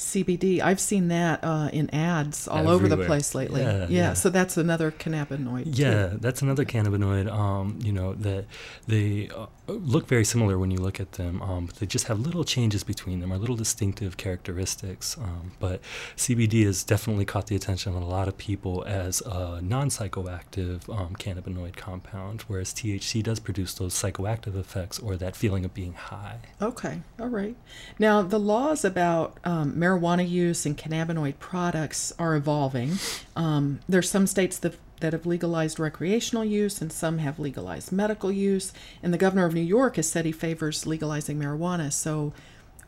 [0.00, 0.60] CBD.
[0.62, 2.74] I've seen that uh, in ads all Everywhere.
[2.74, 3.62] over the place lately.
[3.62, 5.64] Yeah, yeah, yeah, So that's another cannabinoid.
[5.66, 6.18] Yeah, too.
[6.18, 7.30] that's another cannabinoid.
[7.30, 8.46] Um, you know that
[8.88, 12.20] they uh, look very similar when you look at them, um, but they just have
[12.20, 15.16] little changes between them, or little distinctive characteristics.
[15.18, 15.80] Um, but
[16.16, 21.16] CBD has definitely caught the attention of a lot of people as a non-psychoactive um,
[21.16, 26.38] cannabinoid compound, whereas THC does produce those psychoactive effects or that feeling of being high.
[26.60, 27.56] Okay, all right.
[27.98, 32.92] Now the laws about um, marijuana use and cannabinoid products are evolving.
[33.36, 38.30] Um, there's some states that that have legalized recreational use and some have legalized medical
[38.30, 38.72] use.
[39.02, 41.92] And the governor of New York has said he favors legalizing marijuana.
[41.92, 42.32] So,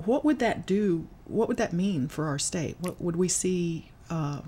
[0.04, 1.06] what would that do?
[1.26, 2.76] What would that mean for our state?
[2.80, 3.90] What would we see?
[4.10, 4.40] Uh,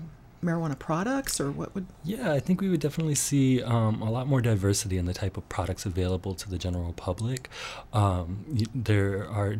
[0.43, 4.27] marijuana products or what would yeah i think we would definitely see um, a lot
[4.27, 7.49] more diversity in the type of products available to the general public
[7.93, 8.45] um,
[8.75, 9.55] there are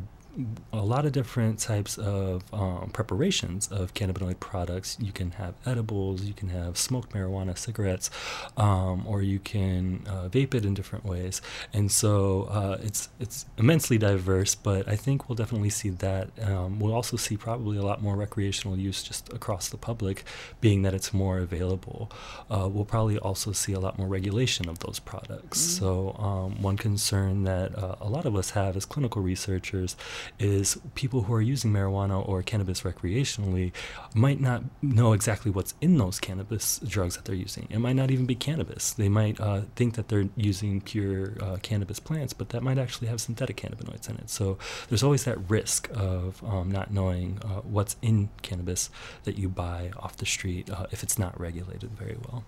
[0.74, 4.98] a lot of different types of um, preparations of cannabinoid products.
[5.00, 8.10] You can have edibles, you can have smoked marijuana cigarettes,
[8.58, 11.42] um, or you can uh, vape it in different ways.
[11.74, 14.56] And so uh, it's it's immensely diverse.
[14.56, 16.30] But I think we'll definitely see that.
[16.42, 20.24] Um, we'll also see probably a lot more recreational use just across the public,
[20.62, 22.12] being that it's more available.
[22.50, 25.62] Uh, we'll probably also see a lot more regulation of those products.
[25.62, 25.86] Mm-hmm.
[25.86, 29.96] So um, one concern that uh, a lot of us have as clinical researchers
[30.40, 33.72] is people who are using marijuana or cannabis recreationally
[34.14, 37.68] might not know exactly what's in those cannabis drugs that they're using.
[37.70, 38.94] It might not even be cannabis.
[38.94, 43.08] They might uh, think that they're using pure uh, cannabis plants, but that might actually
[43.08, 44.30] have synthetic cannabinoids in it.
[44.30, 44.58] So
[44.90, 48.90] there's always that risk of um, not knowing uh, what's in cannabis
[49.24, 52.44] that you buy off the street uh, if it's not regulated very well.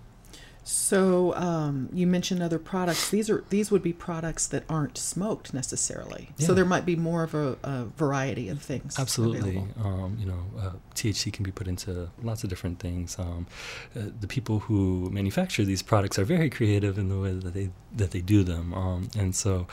[0.68, 3.10] So um, you mentioned other products.
[3.10, 6.30] These are these would be products that aren't smoked necessarily.
[6.38, 6.48] Yeah.
[6.48, 9.00] So there might be more of a, a variety of things.
[9.00, 9.64] Absolutely.
[9.80, 13.18] Um, you know, uh, THC can be put into lots of different things.
[13.18, 13.48] Um,
[13.96, 17.70] uh, the people who manufacture these products are very creative in the way that they
[17.96, 18.74] that they do them.
[18.74, 19.68] Um, and so,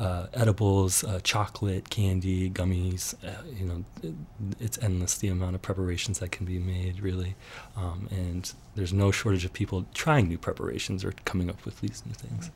[0.00, 3.14] uh, edibles, uh, chocolate, candy, gummies.
[3.22, 4.14] Uh, you know, it,
[4.58, 7.00] it's endless the amount of preparations that can be made.
[7.00, 7.34] Really,
[7.76, 12.04] um, and there's no shortage of people trying new preparations or coming up with these
[12.06, 12.50] new things.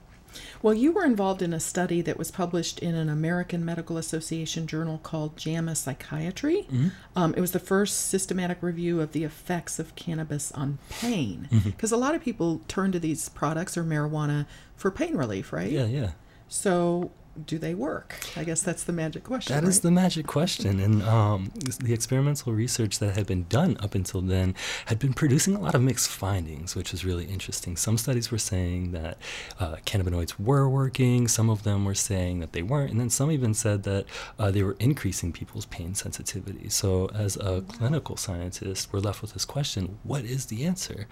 [0.62, 4.66] Well, you were involved in a study that was published in an American Medical Association
[4.66, 6.62] journal called JAMA Psychiatry.
[6.62, 6.88] Mm-hmm.
[7.16, 11.48] Um, it was the first systematic review of the effects of cannabis on pain.
[11.50, 11.94] Because mm-hmm.
[11.94, 14.46] a lot of people turn to these products or marijuana
[14.76, 15.70] for pain relief, right?
[15.70, 16.12] Yeah, yeah.
[16.48, 17.10] So,
[17.46, 18.20] do they work?
[18.36, 19.54] I guess that's the magic question.
[19.54, 19.68] That right?
[19.68, 20.78] is the magic question.
[20.80, 24.54] And um, the experimental research that had been done up until then
[24.86, 27.76] had been producing a lot of mixed findings, which was really interesting.
[27.76, 29.18] Some studies were saying that
[29.58, 33.30] uh, cannabinoids were working, some of them were saying that they weren't, and then some
[33.30, 34.04] even said that
[34.38, 36.68] uh, they were increasing people's pain sensitivity.
[36.68, 41.06] So, as a clinical scientist, we're left with this question what is the answer?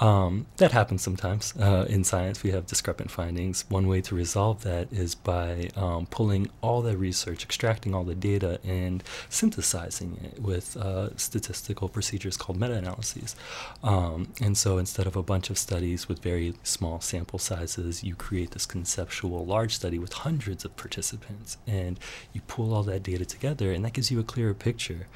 [0.00, 2.42] Um, that happens sometimes uh, in science.
[2.42, 3.64] We have discrepant findings.
[3.68, 8.14] One way to resolve that is by um, pulling all the research, extracting all the
[8.14, 13.36] data, and synthesizing it with uh, statistical procedures called meta analyses.
[13.82, 18.14] Um, and so instead of a bunch of studies with very small sample sizes, you
[18.14, 22.00] create this conceptual large study with hundreds of participants, and
[22.32, 25.08] you pull all that data together, and that gives you a clearer picture.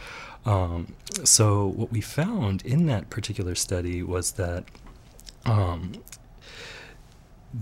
[0.47, 4.65] Um, so what we found in that particular study was that
[5.47, 5.93] um,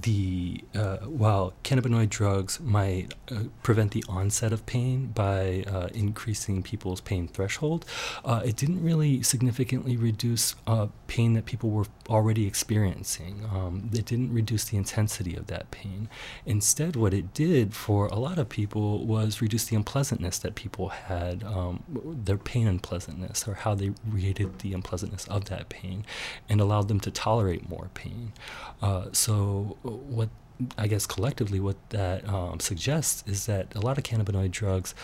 [0.00, 6.62] the uh, while cannabinoid drugs might uh, prevent the onset of pain by uh, increasing
[6.62, 7.84] people's pain threshold,
[8.24, 13.46] uh, it didn't really significantly reduce uh, pain that people were already experiencing.
[13.52, 16.08] Um, it didn't reduce the intensity of that pain.
[16.46, 20.88] Instead, what it did for a lot of people was reduce the unpleasantness that people
[20.88, 21.82] had, um,
[22.24, 26.04] their pain unpleasantness, or how they rated the unpleasantness of that pain,
[26.48, 28.32] and allowed them to tolerate more pain.
[28.80, 30.28] Uh, so what
[30.78, 34.94] I guess collectively what that um, suggests is that a lot of cannabinoid drugs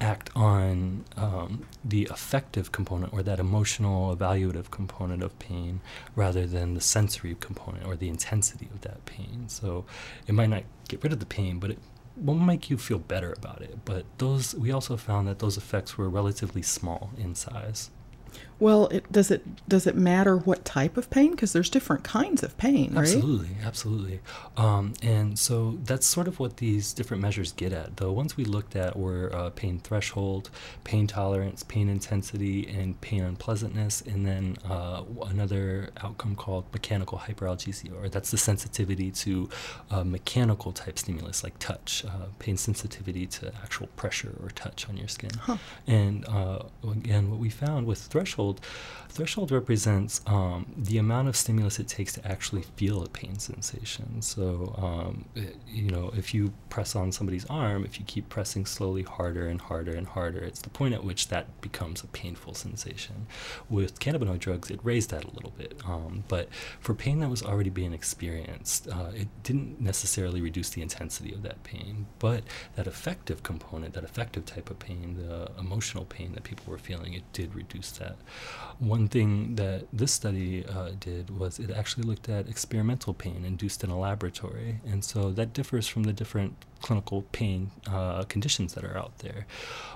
[0.00, 5.80] act on um, the affective component or that emotional evaluative component of pain
[6.16, 9.44] rather than the sensory component or the intensity of that pain.
[9.48, 9.84] So
[10.26, 11.78] it might not get rid of the pain, but it
[12.16, 13.78] will make you feel better about it.
[13.84, 17.90] But those we also found that those effects were relatively small in size.
[18.62, 21.32] Well, it, does it does it matter what type of pain?
[21.32, 23.02] Because there's different kinds of pain, right?
[23.02, 24.20] Absolutely, absolutely.
[24.56, 27.96] Um, and so that's sort of what these different measures get at.
[27.96, 30.48] The ones we looked at were uh, pain threshold,
[30.84, 37.92] pain tolerance, pain intensity, and pain unpleasantness, and then uh, another outcome called mechanical hyperalgesia,
[38.00, 39.48] or that's the sensitivity to
[39.90, 44.96] uh, mechanical type stimulus like touch, uh, pain sensitivity to actual pressure or touch on
[44.96, 45.32] your skin.
[45.40, 45.56] Huh.
[45.88, 48.60] And uh, again, what we found with threshold threshold.
[49.12, 54.22] Threshold represents um, the amount of stimulus it takes to actually feel a pain sensation.
[54.22, 58.64] So, um, it, you know, if you press on somebody's arm, if you keep pressing
[58.64, 62.54] slowly harder and harder and harder, it's the point at which that becomes a painful
[62.54, 63.26] sensation.
[63.68, 65.78] With cannabinoid drugs, it raised that a little bit.
[65.84, 66.48] Um, but
[66.80, 71.42] for pain that was already being experienced, uh, it didn't necessarily reduce the intensity of
[71.42, 72.44] that pain, but
[72.76, 77.12] that affective component, that affective type of pain, the emotional pain that people were feeling,
[77.12, 78.16] it did reduce that.
[78.78, 83.84] One thing that this study uh, did was it actually looked at experimental pain induced
[83.84, 84.80] in a laboratory.
[84.84, 89.46] And so that differs from the different clinical pain uh, conditions that are out there.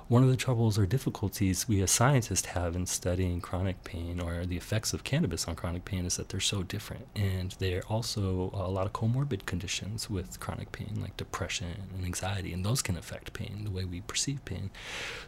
[0.09, 4.47] One of the troubles or difficulties we as scientists have in studying chronic pain or
[4.47, 7.09] the effects of cannabis on chronic pain is that they're so different.
[7.17, 12.05] And there are also a lot of comorbid conditions with chronic pain, like depression and
[12.05, 14.71] anxiety, and those can affect pain, the way we perceive pain.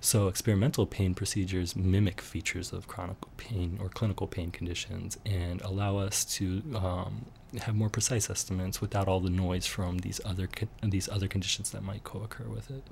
[0.00, 5.96] So experimental pain procedures mimic features of chronic pain or clinical pain conditions and allow
[5.96, 7.26] us to um,
[7.62, 10.49] have more precise estimates without all the noise from these other
[10.82, 12.84] these other conditions that might co-occur with it.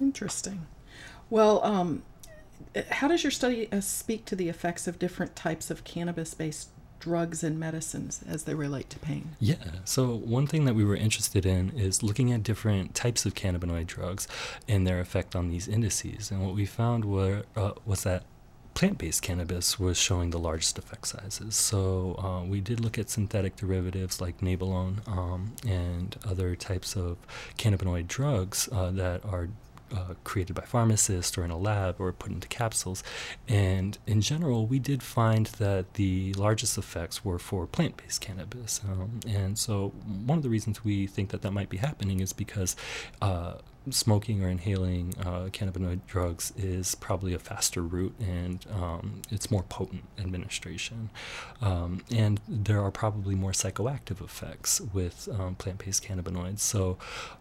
[0.00, 0.66] Interesting.
[1.30, 2.02] Well, um,
[2.90, 7.44] how does your study uh, speak to the effects of different types of cannabis-based drugs
[7.44, 9.36] and medicines as they relate to pain?
[9.38, 9.56] Yeah.
[9.84, 13.86] So one thing that we were interested in is looking at different types of cannabinoid
[13.86, 14.26] drugs
[14.66, 16.30] and their effect on these indices.
[16.30, 18.24] And what we found were uh, was that
[18.78, 21.56] plant-based cannabis was showing the largest effect sizes.
[21.56, 27.16] So uh, we did look at synthetic derivatives like Nabilone um, and other types of
[27.58, 29.48] cannabinoid drugs uh, that are
[29.92, 33.02] uh, created by pharmacists or in a lab or put into capsules.
[33.48, 38.80] And in general, we did find that the largest effects were for plant based cannabis.
[38.88, 39.88] Um, and so,
[40.24, 42.76] one of the reasons we think that that might be happening is because
[43.20, 43.54] uh,
[43.90, 49.62] smoking or inhaling uh, cannabinoid drugs is probably a faster route and um, it's more
[49.64, 51.10] potent administration.
[51.60, 56.60] Um, and there are probably more psychoactive effects with um, plant based cannabinoids.
[56.60, 56.98] So,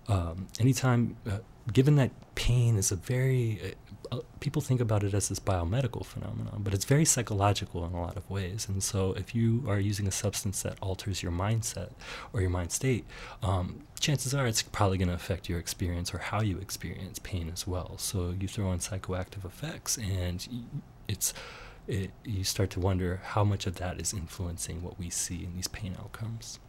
[0.08, 1.40] um, anytime, uh,
[1.72, 3.96] given that pain is a very uh,
[4.40, 8.18] people think about it as this biomedical phenomenon, but it's very psychological in a lot
[8.18, 8.68] of ways.
[8.68, 11.92] And so, if you are using a substance that alters your mindset
[12.34, 13.06] or your mind state,
[13.44, 17.50] um, chances are it's probably going to affect your experience or how you experience pain
[17.52, 17.98] as well.
[17.98, 20.48] So, you throw in psychoactive effects, and
[21.08, 21.34] it's
[21.88, 25.56] it, you start to wonder how much of that is influencing what we see in
[25.56, 26.60] these pain outcomes.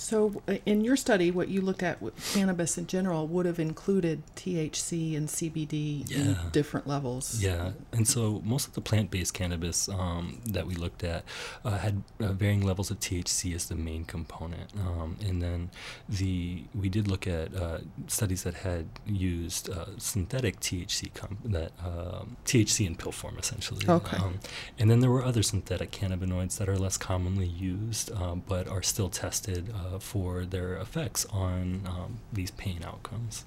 [0.00, 3.58] So, uh, in your study, what you looked at with cannabis in general would have
[3.58, 6.18] included THC and CBD Yeah.
[6.18, 7.42] in different levels.
[7.42, 11.24] Yeah, and so most of the plant-based cannabis um, that we looked at
[11.64, 15.70] uh, had uh, varying levels of THC as the main component, um, and then
[16.08, 21.72] the we did look at uh, studies that had used uh, synthetic THC, com- that
[21.84, 23.84] um, THC in pill form essentially.
[23.88, 24.16] Okay.
[24.16, 24.38] Um,
[24.78, 28.82] and then there were other synthetic cannabinoids that are less commonly used, uh, but are
[28.82, 33.44] still tested uh, for their effects on um, these pain outcomes.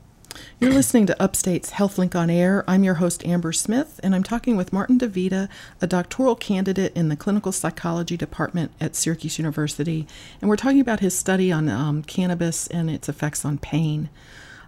[0.59, 2.63] You're listening to Upstate's HealthLink on Air.
[2.65, 5.49] I'm your host, Amber Smith, and I'm talking with Martin De Vita,
[5.81, 10.07] a doctoral candidate in the clinical psychology department at Syracuse University.
[10.39, 14.09] And we're talking about his study on um, cannabis and its effects on pain.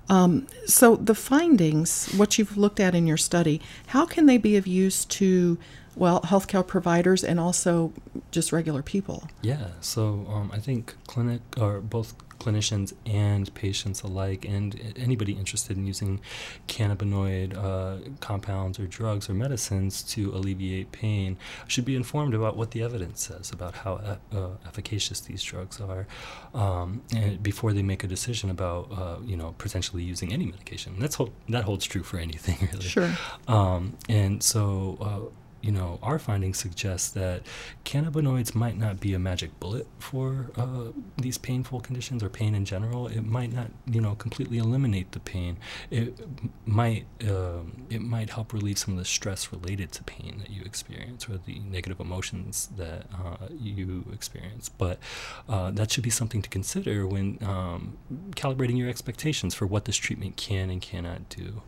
[0.10, 4.58] Um, so, the findings, what you've looked at in your study, how can they be
[4.58, 5.58] of use to,
[5.96, 7.94] well, healthcare providers and also
[8.32, 9.28] just regular people?
[9.42, 15.78] Yeah, so um, I think clinic or both clinicians and patients alike, and anybody interested
[15.78, 16.20] in using
[16.68, 21.38] cannabinoid uh, compounds or drugs or medicines to alleviate pain
[21.68, 25.80] should be informed about what the evidence says about how e- uh, efficacious these drugs
[25.80, 26.06] are,
[26.54, 30.96] um, and before they make a decision about uh, you know potentially using any medication.
[31.00, 32.86] That's hol- that holds true for anything really.
[32.86, 33.12] Sure.
[33.48, 37.42] Um, and so, uh, you know, our findings suggest that
[37.86, 42.66] cannabinoids might not be a magic bullet for uh, these painful conditions or pain in
[42.66, 43.08] general.
[43.08, 45.58] It might not, you know, completely eliminate the pain.
[45.90, 46.20] It
[46.66, 50.64] might um, it might help relieve some of the stress related to pain that you
[50.64, 54.68] experience or the negative emotions that uh, you experience.
[54.68, 55.00] But
[55.48, 57.98] uh, that should be something to consider when um,
[58.32, 61.62] calibrating your expectations for what this treatment can and cannot do.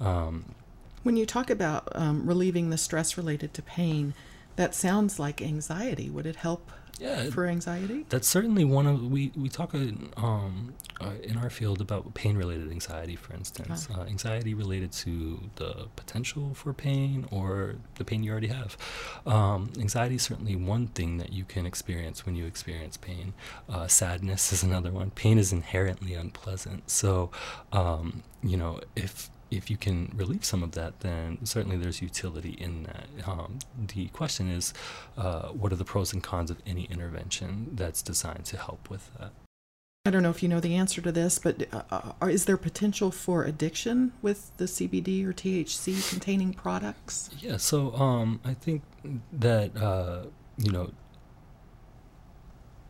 [0.00, 0.56] Um,
[1.06, 4.12] When you talk about um, relieving the stress related to pain,
[4.56, 6.10] That sounds like anxiety.
[6.10, 8.06] Would it help yeah, for anxiety?
[8.08, 12.70] That's certainly one of we we talk um, uh, in our field about pain related
[12.70, 18.30] anxiety, for instance, uh, anxiety related to the potential for pain or the pain you
[18.32, 18.78] already have.
[19.26, 23.34] Um, anxiety is certainly one thing that you can experience when you experience pain.
[23.68, 25.10] Uh, sadness is another one.
[25.10, 27.30] Pain is inherently unpleasant, so
[27.72, 32.56] um, you know if if you can relieve some of that, then certainly there's utility
[32.58, 33.06] in that.
[33.26, 33.58] Um,
[33.94, 34.74] the question is,
[35.16, 39.10] uh, what are the pros and cons of any intervention that's designed to help with
[39.18, 39.32] that?
[40.04, 42.56] I don't know if you know the answer to this, but uh, uh is there
[42.56, 47.30] potential for addiction with the CBD or THC containing products?
[47.40, 48.82] Yeah, so um, I think
[49.32, 50.26] that uh,
[50.58, 50.92] you know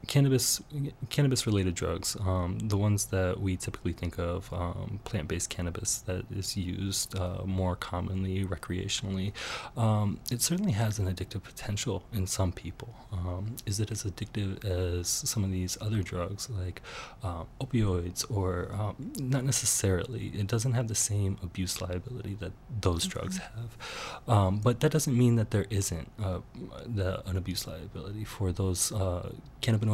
[0.07, 0.62] cannabis
[1.11, 6.24] cannabis related drugs um, the ones that we typically think of um, plant-based cannabis that
[6.30, 9.32] is used uh, more commonly recreationally
[9.76, 12.94] um, it certainly has an addictive potential in some people.
[13.12, 16.82] Um, is it as addictive as some of these other drugs like
[17.22, 20.32] uh, opioids or um, not necessarily.
[20.34, 23.18] It doesn't have the same abuse liability that those mm-hmm.
[23.18, 24.28] drugs have.
[24.28, 26.40] Um, but that doesn't mean that there isn't uh,
[26.86, 29.30] the, an abuse liability for those uh,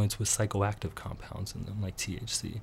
[0.02, 2.60] cannabinoids with psychoactive compounds in them, like THC.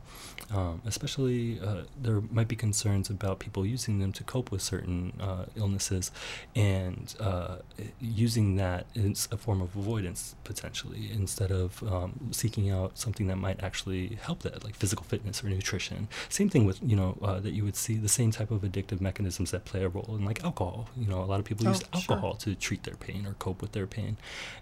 [0.52, 5.14] Um, especially, uh, there might be concerns about people using them to cope with certain
[5.20, 6.12] uh, illnesses
[6.56, 7.58] and uh,
[8.00, 13.38] using that as a form of avoidance potentially instead of um, seeking out something that
[13.38, 16.08] might actually help that, like physical fitness or nutrition.
[16.30, 19.02] Same thing with, you know, uh, that you would see the same type of addictive
[19.02, 20.90] mechanisms that play a role in like alcohol.
[20.98, 22.54] You know, a lot of people oh, use alcohol sure.
[22.54, 24.18] to treat their pain or cope with their pain.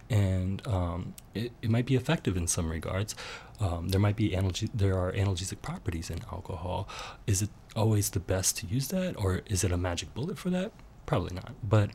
[0.10, 3.16] And um, it, it might be effective in some regards.
[3.60, 6.88] Um, there might be analge- there are analgesic properties in alcohol.
[7.26, 10.50] Is it always the best to use that, or is it a magic bullet for
[10.52, 10.72] that?
[11.08, 11.54] Probably not.
[11.64, 11.92] But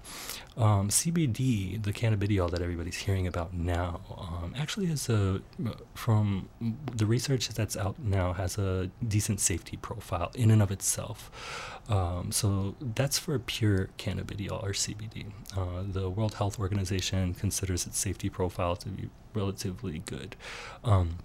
[0.56, 5.42] um, CBD, the cannabidiol that everybody's hearing about now, um, actually has a,
[5.94, 6.48] from
[6.96, 11.30] the research that's out now, has a decent safety profile in and of itself.
[11.90, 15.26] Um, so that's for pure cannabidiol or CBD.
[15.54, 20.36] Uh, the World Health Organization considers its safety profile to be relatively good.
[20.84, 21.18] Um,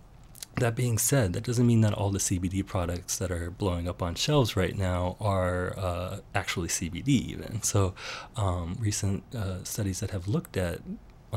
[0.59, 4.01] that being said, that doesn't mean that all the CBD products that are blowing up
[4.01, 7.61] on shelves right now are uh, actually CBD, even.
[7.61, 7.93] So,
[8.35, 10.79] um, recent uh, studies that have looked at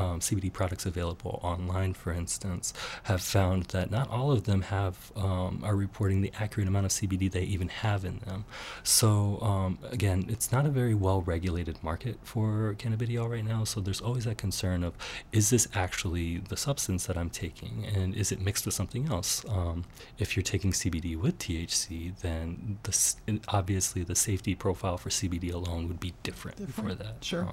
[0.00, 2.72] um, CBD products available online, for instance,
[3.04, 6.92] have found that not all of them have um, are reporting the accurate amount of
[6.92, 8.44] CBD they even have in them.
[8.82, 13.64] So um, again, it's not a very well regulated market for cannabidiol right now.
[13.64, 14.94] So there's always that concern of
[15.32, 19.44] is this actually the substance that I'm taking, and is it mixed with something else?
[19.48, 19.84] Um,
[20.18, 25.88] if you're taking CBD with THC, then the, obviously the safety profile for CBD alone
[25.88, 26.98] would be different, different.
[26.98, 27.24] for that.
[27.24, 27.52] Sure.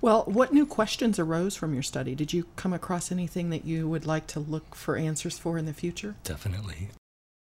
[0.00, 2.14] Well, what new questions arose from your study?
[2.14, 5.66] Did you come across anything that you would like to look for answers for in
[5.66, 6.16] the future?
[6.24, 6.90] Definitely.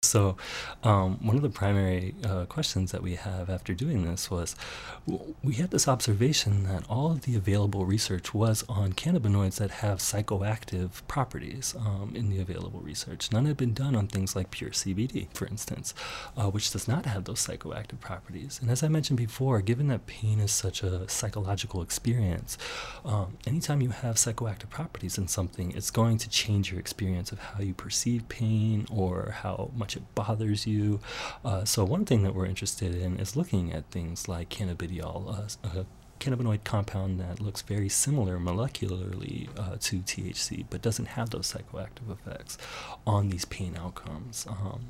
[0.06, 0.38] So,
[0.84, 4.56] um, one of the primary uh, questions that we have after doing this was
[5.44, 10.00] we had this observation that all of the available research was on cannabinoids that have
[10.00, 13.32] psychoactive properties um, in the available research.
[13.32, 15.94] None had been done on things like pure CBD, for instance,
[16.38, 18.60] uh, which does not have those psychoactive properties.
[18.62, 22.58] And as I mentioned before, given that pain is such a psychological experience,
[23.04, 27.40] um, anytime you have psychoactive properties in something, it's going to change your experience of
[27.40, 31.00] how you perceive pain or how much it bothers you.
[31.44, 35.80] Uh, so one thing that we're interested in is looking at things like cannabidiol, uh,
[35.80, 35.86] a
[36.20, 42.10] cannabinoid compound that looks very similar molecularly uh, to THC, but doesn't have those psychoactive
[42.12, 42.58] effects
[43.06, 44.46] on these pain outcomes.
[44.50, 44.86] Um,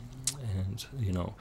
[0.60, 1.36] and you know,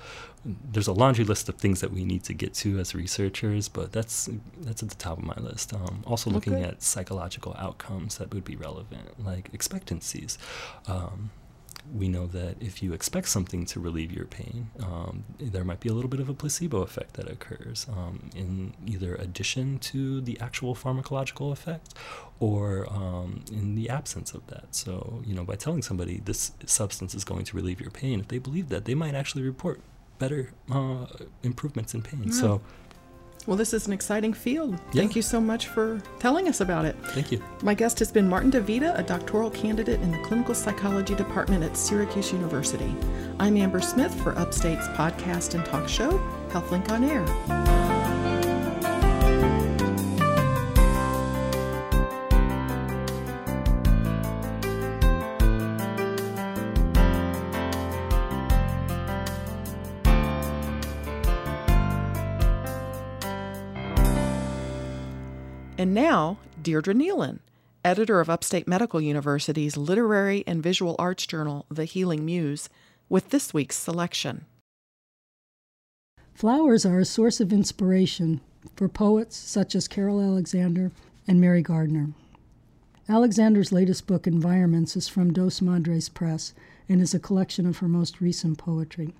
[0.44, 3.92] there's a laundry list of things that we need to get to as researchers, but
[3.92, 4.28] that's
[4.60, 5.74] that's at the top of my list.
[5.74, 10.38] Um, also looking at psychological outcomes that would be relevant, like expectancies.
[10.86, 11.30] Um,
[11.92, 15.88] we know that if you expect something to relieve your pain, um, there might be
[15.88, 20.40] a little bit of a placebo effect that occurs um, in either addition to the
[20.40, 21.94] actual pharmacological effect
[22.40, 24.74] or um, in the absence of that.
[24.74, 28.28] So, you know, by telling somebody this substance is going to relieve your pain, if
[28.28, 29.80] they believe that, they might actually report
[30.18, 31.06] better uh,
[31.42, 32.24] improvements in pain.
[32.26, 32.32] Yeah.
[32.32, 32.60] So,
[33.46, 34.72] well, this is an exciting field.
[34.92, 35.02] Yeah.
[35.02, 36.96] Thank you so much for telling us about it.
[37.08, 37.42] Thank you.
[37.62, 41.64] My guest has been Martin De Vita, a doctoral candidate in the clinical psychology department
[41.64, 42.94] at Syracuse University.
[43.38, 46.18] I'm Amber Smith for Upstate's podcast and talk show,
[46.48, 47.83] HealthLink on Air.
[65.84, 67.40] And now, Deirdre Neilen,
[67.84, 72.70] editor of Upstate Medical University's literary and visual arts journal, The Healing Muse,
[73.10, 74.46] with this week's selection.
[76.32, 78.40] Flowers are a source of inspiration
[78.76, 80.90] for poets such as Carol Alexander
[81.28, 82.14] and Mary Gardner.
[83.06, 86.54] Alexander's latest book, Environments, is from Dos Madres Press
[86.88, 89.12] and is a collection of her most recent poetry.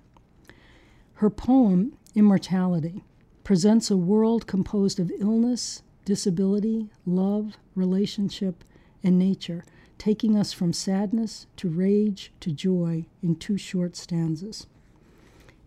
[1.13, 3.03] Her poem, Immortality,
[3.43, 8.63] presents a world composed of illness, disability, love, relationship,
[9.03, 9.65] and nature,
[9.97, 14.67] taking us from sadness to rage to joy in two short stanzas.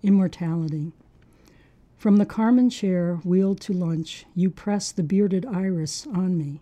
[0.03, 0.93] Immortality.
[1.97, 6.61] From the Carmen chair wheeled to lunch, you press the bearded iris on me.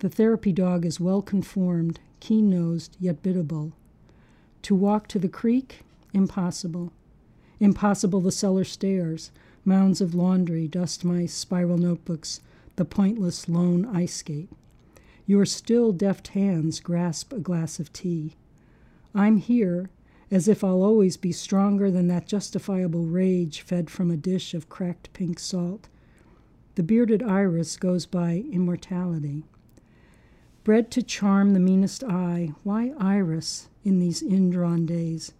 [0.00, 3.72] The therapy dog is well conformed, keen nosed, yet biddable.
[4.62, 5.80] To walk to the creek?
[6.14, 6.92] Impossible.
[7.60, 9.30] Impossible the cellar stairs,
[9.64, 12.40] mounds of laundry, dust mice, spiral notebooks,
[12.78, 14.48] the pointless lone ice skate.
[15.26, 18.36] Your still deft hands grasp a glass of tea.
[19.12, 19.90] I'm here,
[20.30, 24.68] as if I'll always be stronger than that justifiable rage fed from a dish of
[24.68, 25.88] cracked pink salt.
[26.76, 29.42] The bearded iris goes by immortality.
[30.62, 35.32] Bred to charm the meanest eye, why iris in these indrawn days?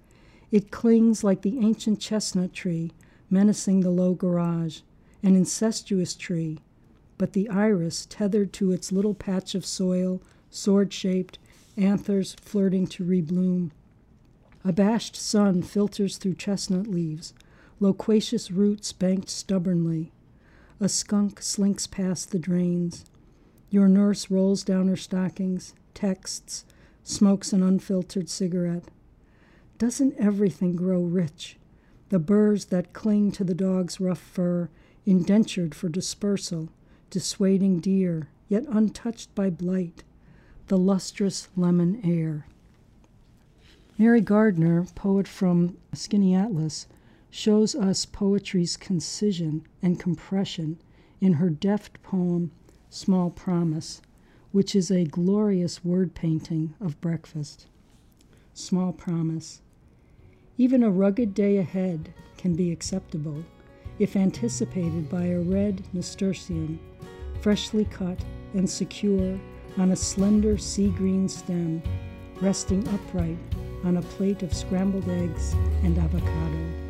[0.50, 2.90] It clings like the ancient chestnut tree,
[3.30, 4.80] menacing the low garage,
[5.22, 6.58] an incestuous tree,
[7.18, 11.38] but the iris tethered to its little patch of soil, sword shaped,
[11.76, 13.70] anthers flirting to rebloom.
[14.64, 17.34] A bashed sun filters through chestnut leaves,
[17.80, 20.12] loquacious roots banked stubbornly.
[20.80, 23.04] A skunk slinks past the drains.
[23.70, 26.64] Your nurse rolls down her stockings, texts,
[27.02, 28.84] smokes an unfiltered cigarette.
[29.78, 31.56] Doesn't everything grow rich?
[32.10, 34.70] The burrs that cling to the dog's rough fur,
[35.04, 36.68] indentured for dispersal,
[37.10, 40.04] dissuading deer, yet untouched by blight,
[40.68, 42.46] the lustrous lemon air.
[43.96, 46.86] Mary Gardner, poet from Skinny Atlas,
[47.30, 50.78] shows us poetry's concision and compression
[51.20, 52.50] in her deft poem
[52.90, 54.00] Small Promise,
[54.52, 57.66] which is a glorious word painting of breakfast.
[58.54, 59.60] Small Promise.
[60.56, 63.44] Even a rugged day ahead can be acceptable
[63.98, 66.78] if anticipated by a red nasturtium,
[67.40, 68.18] freshly cut
[68.54, 69.38] and secure
[69.76, 71.82] on a slender sea green stem,
[72.40, 73.38] resting upright
[73.84, 76.88] on a plate of scrambled eggs and avocado.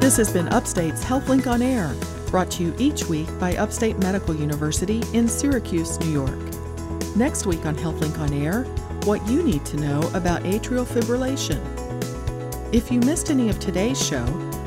[0.00, 1.94] This has been Upstate's HealthLink on Air,
[2.30, 6.38] brought to you each week by Upstate Medical University in Syracuse, New York.
[7.16, 8.64] Next week on HealthLink on Air,
[9.04, 11.60] what you need to know about atrial fibrillation.
[12.72, 14.24] If you missed any of today's show,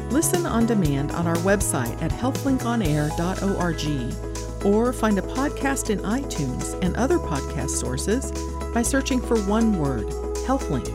[0.09, 6.95] listen on demand on our website at healthlinkonair.org or find a podcast in iTunes and
[6.95, 8.31] other podcast sources
[8.73, 10.07] by searching for one word,
[10.45, 10.91] HealthLink.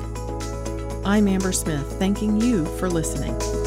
[1.05, 3.58] I'm Amber Smith, thanking you for listening.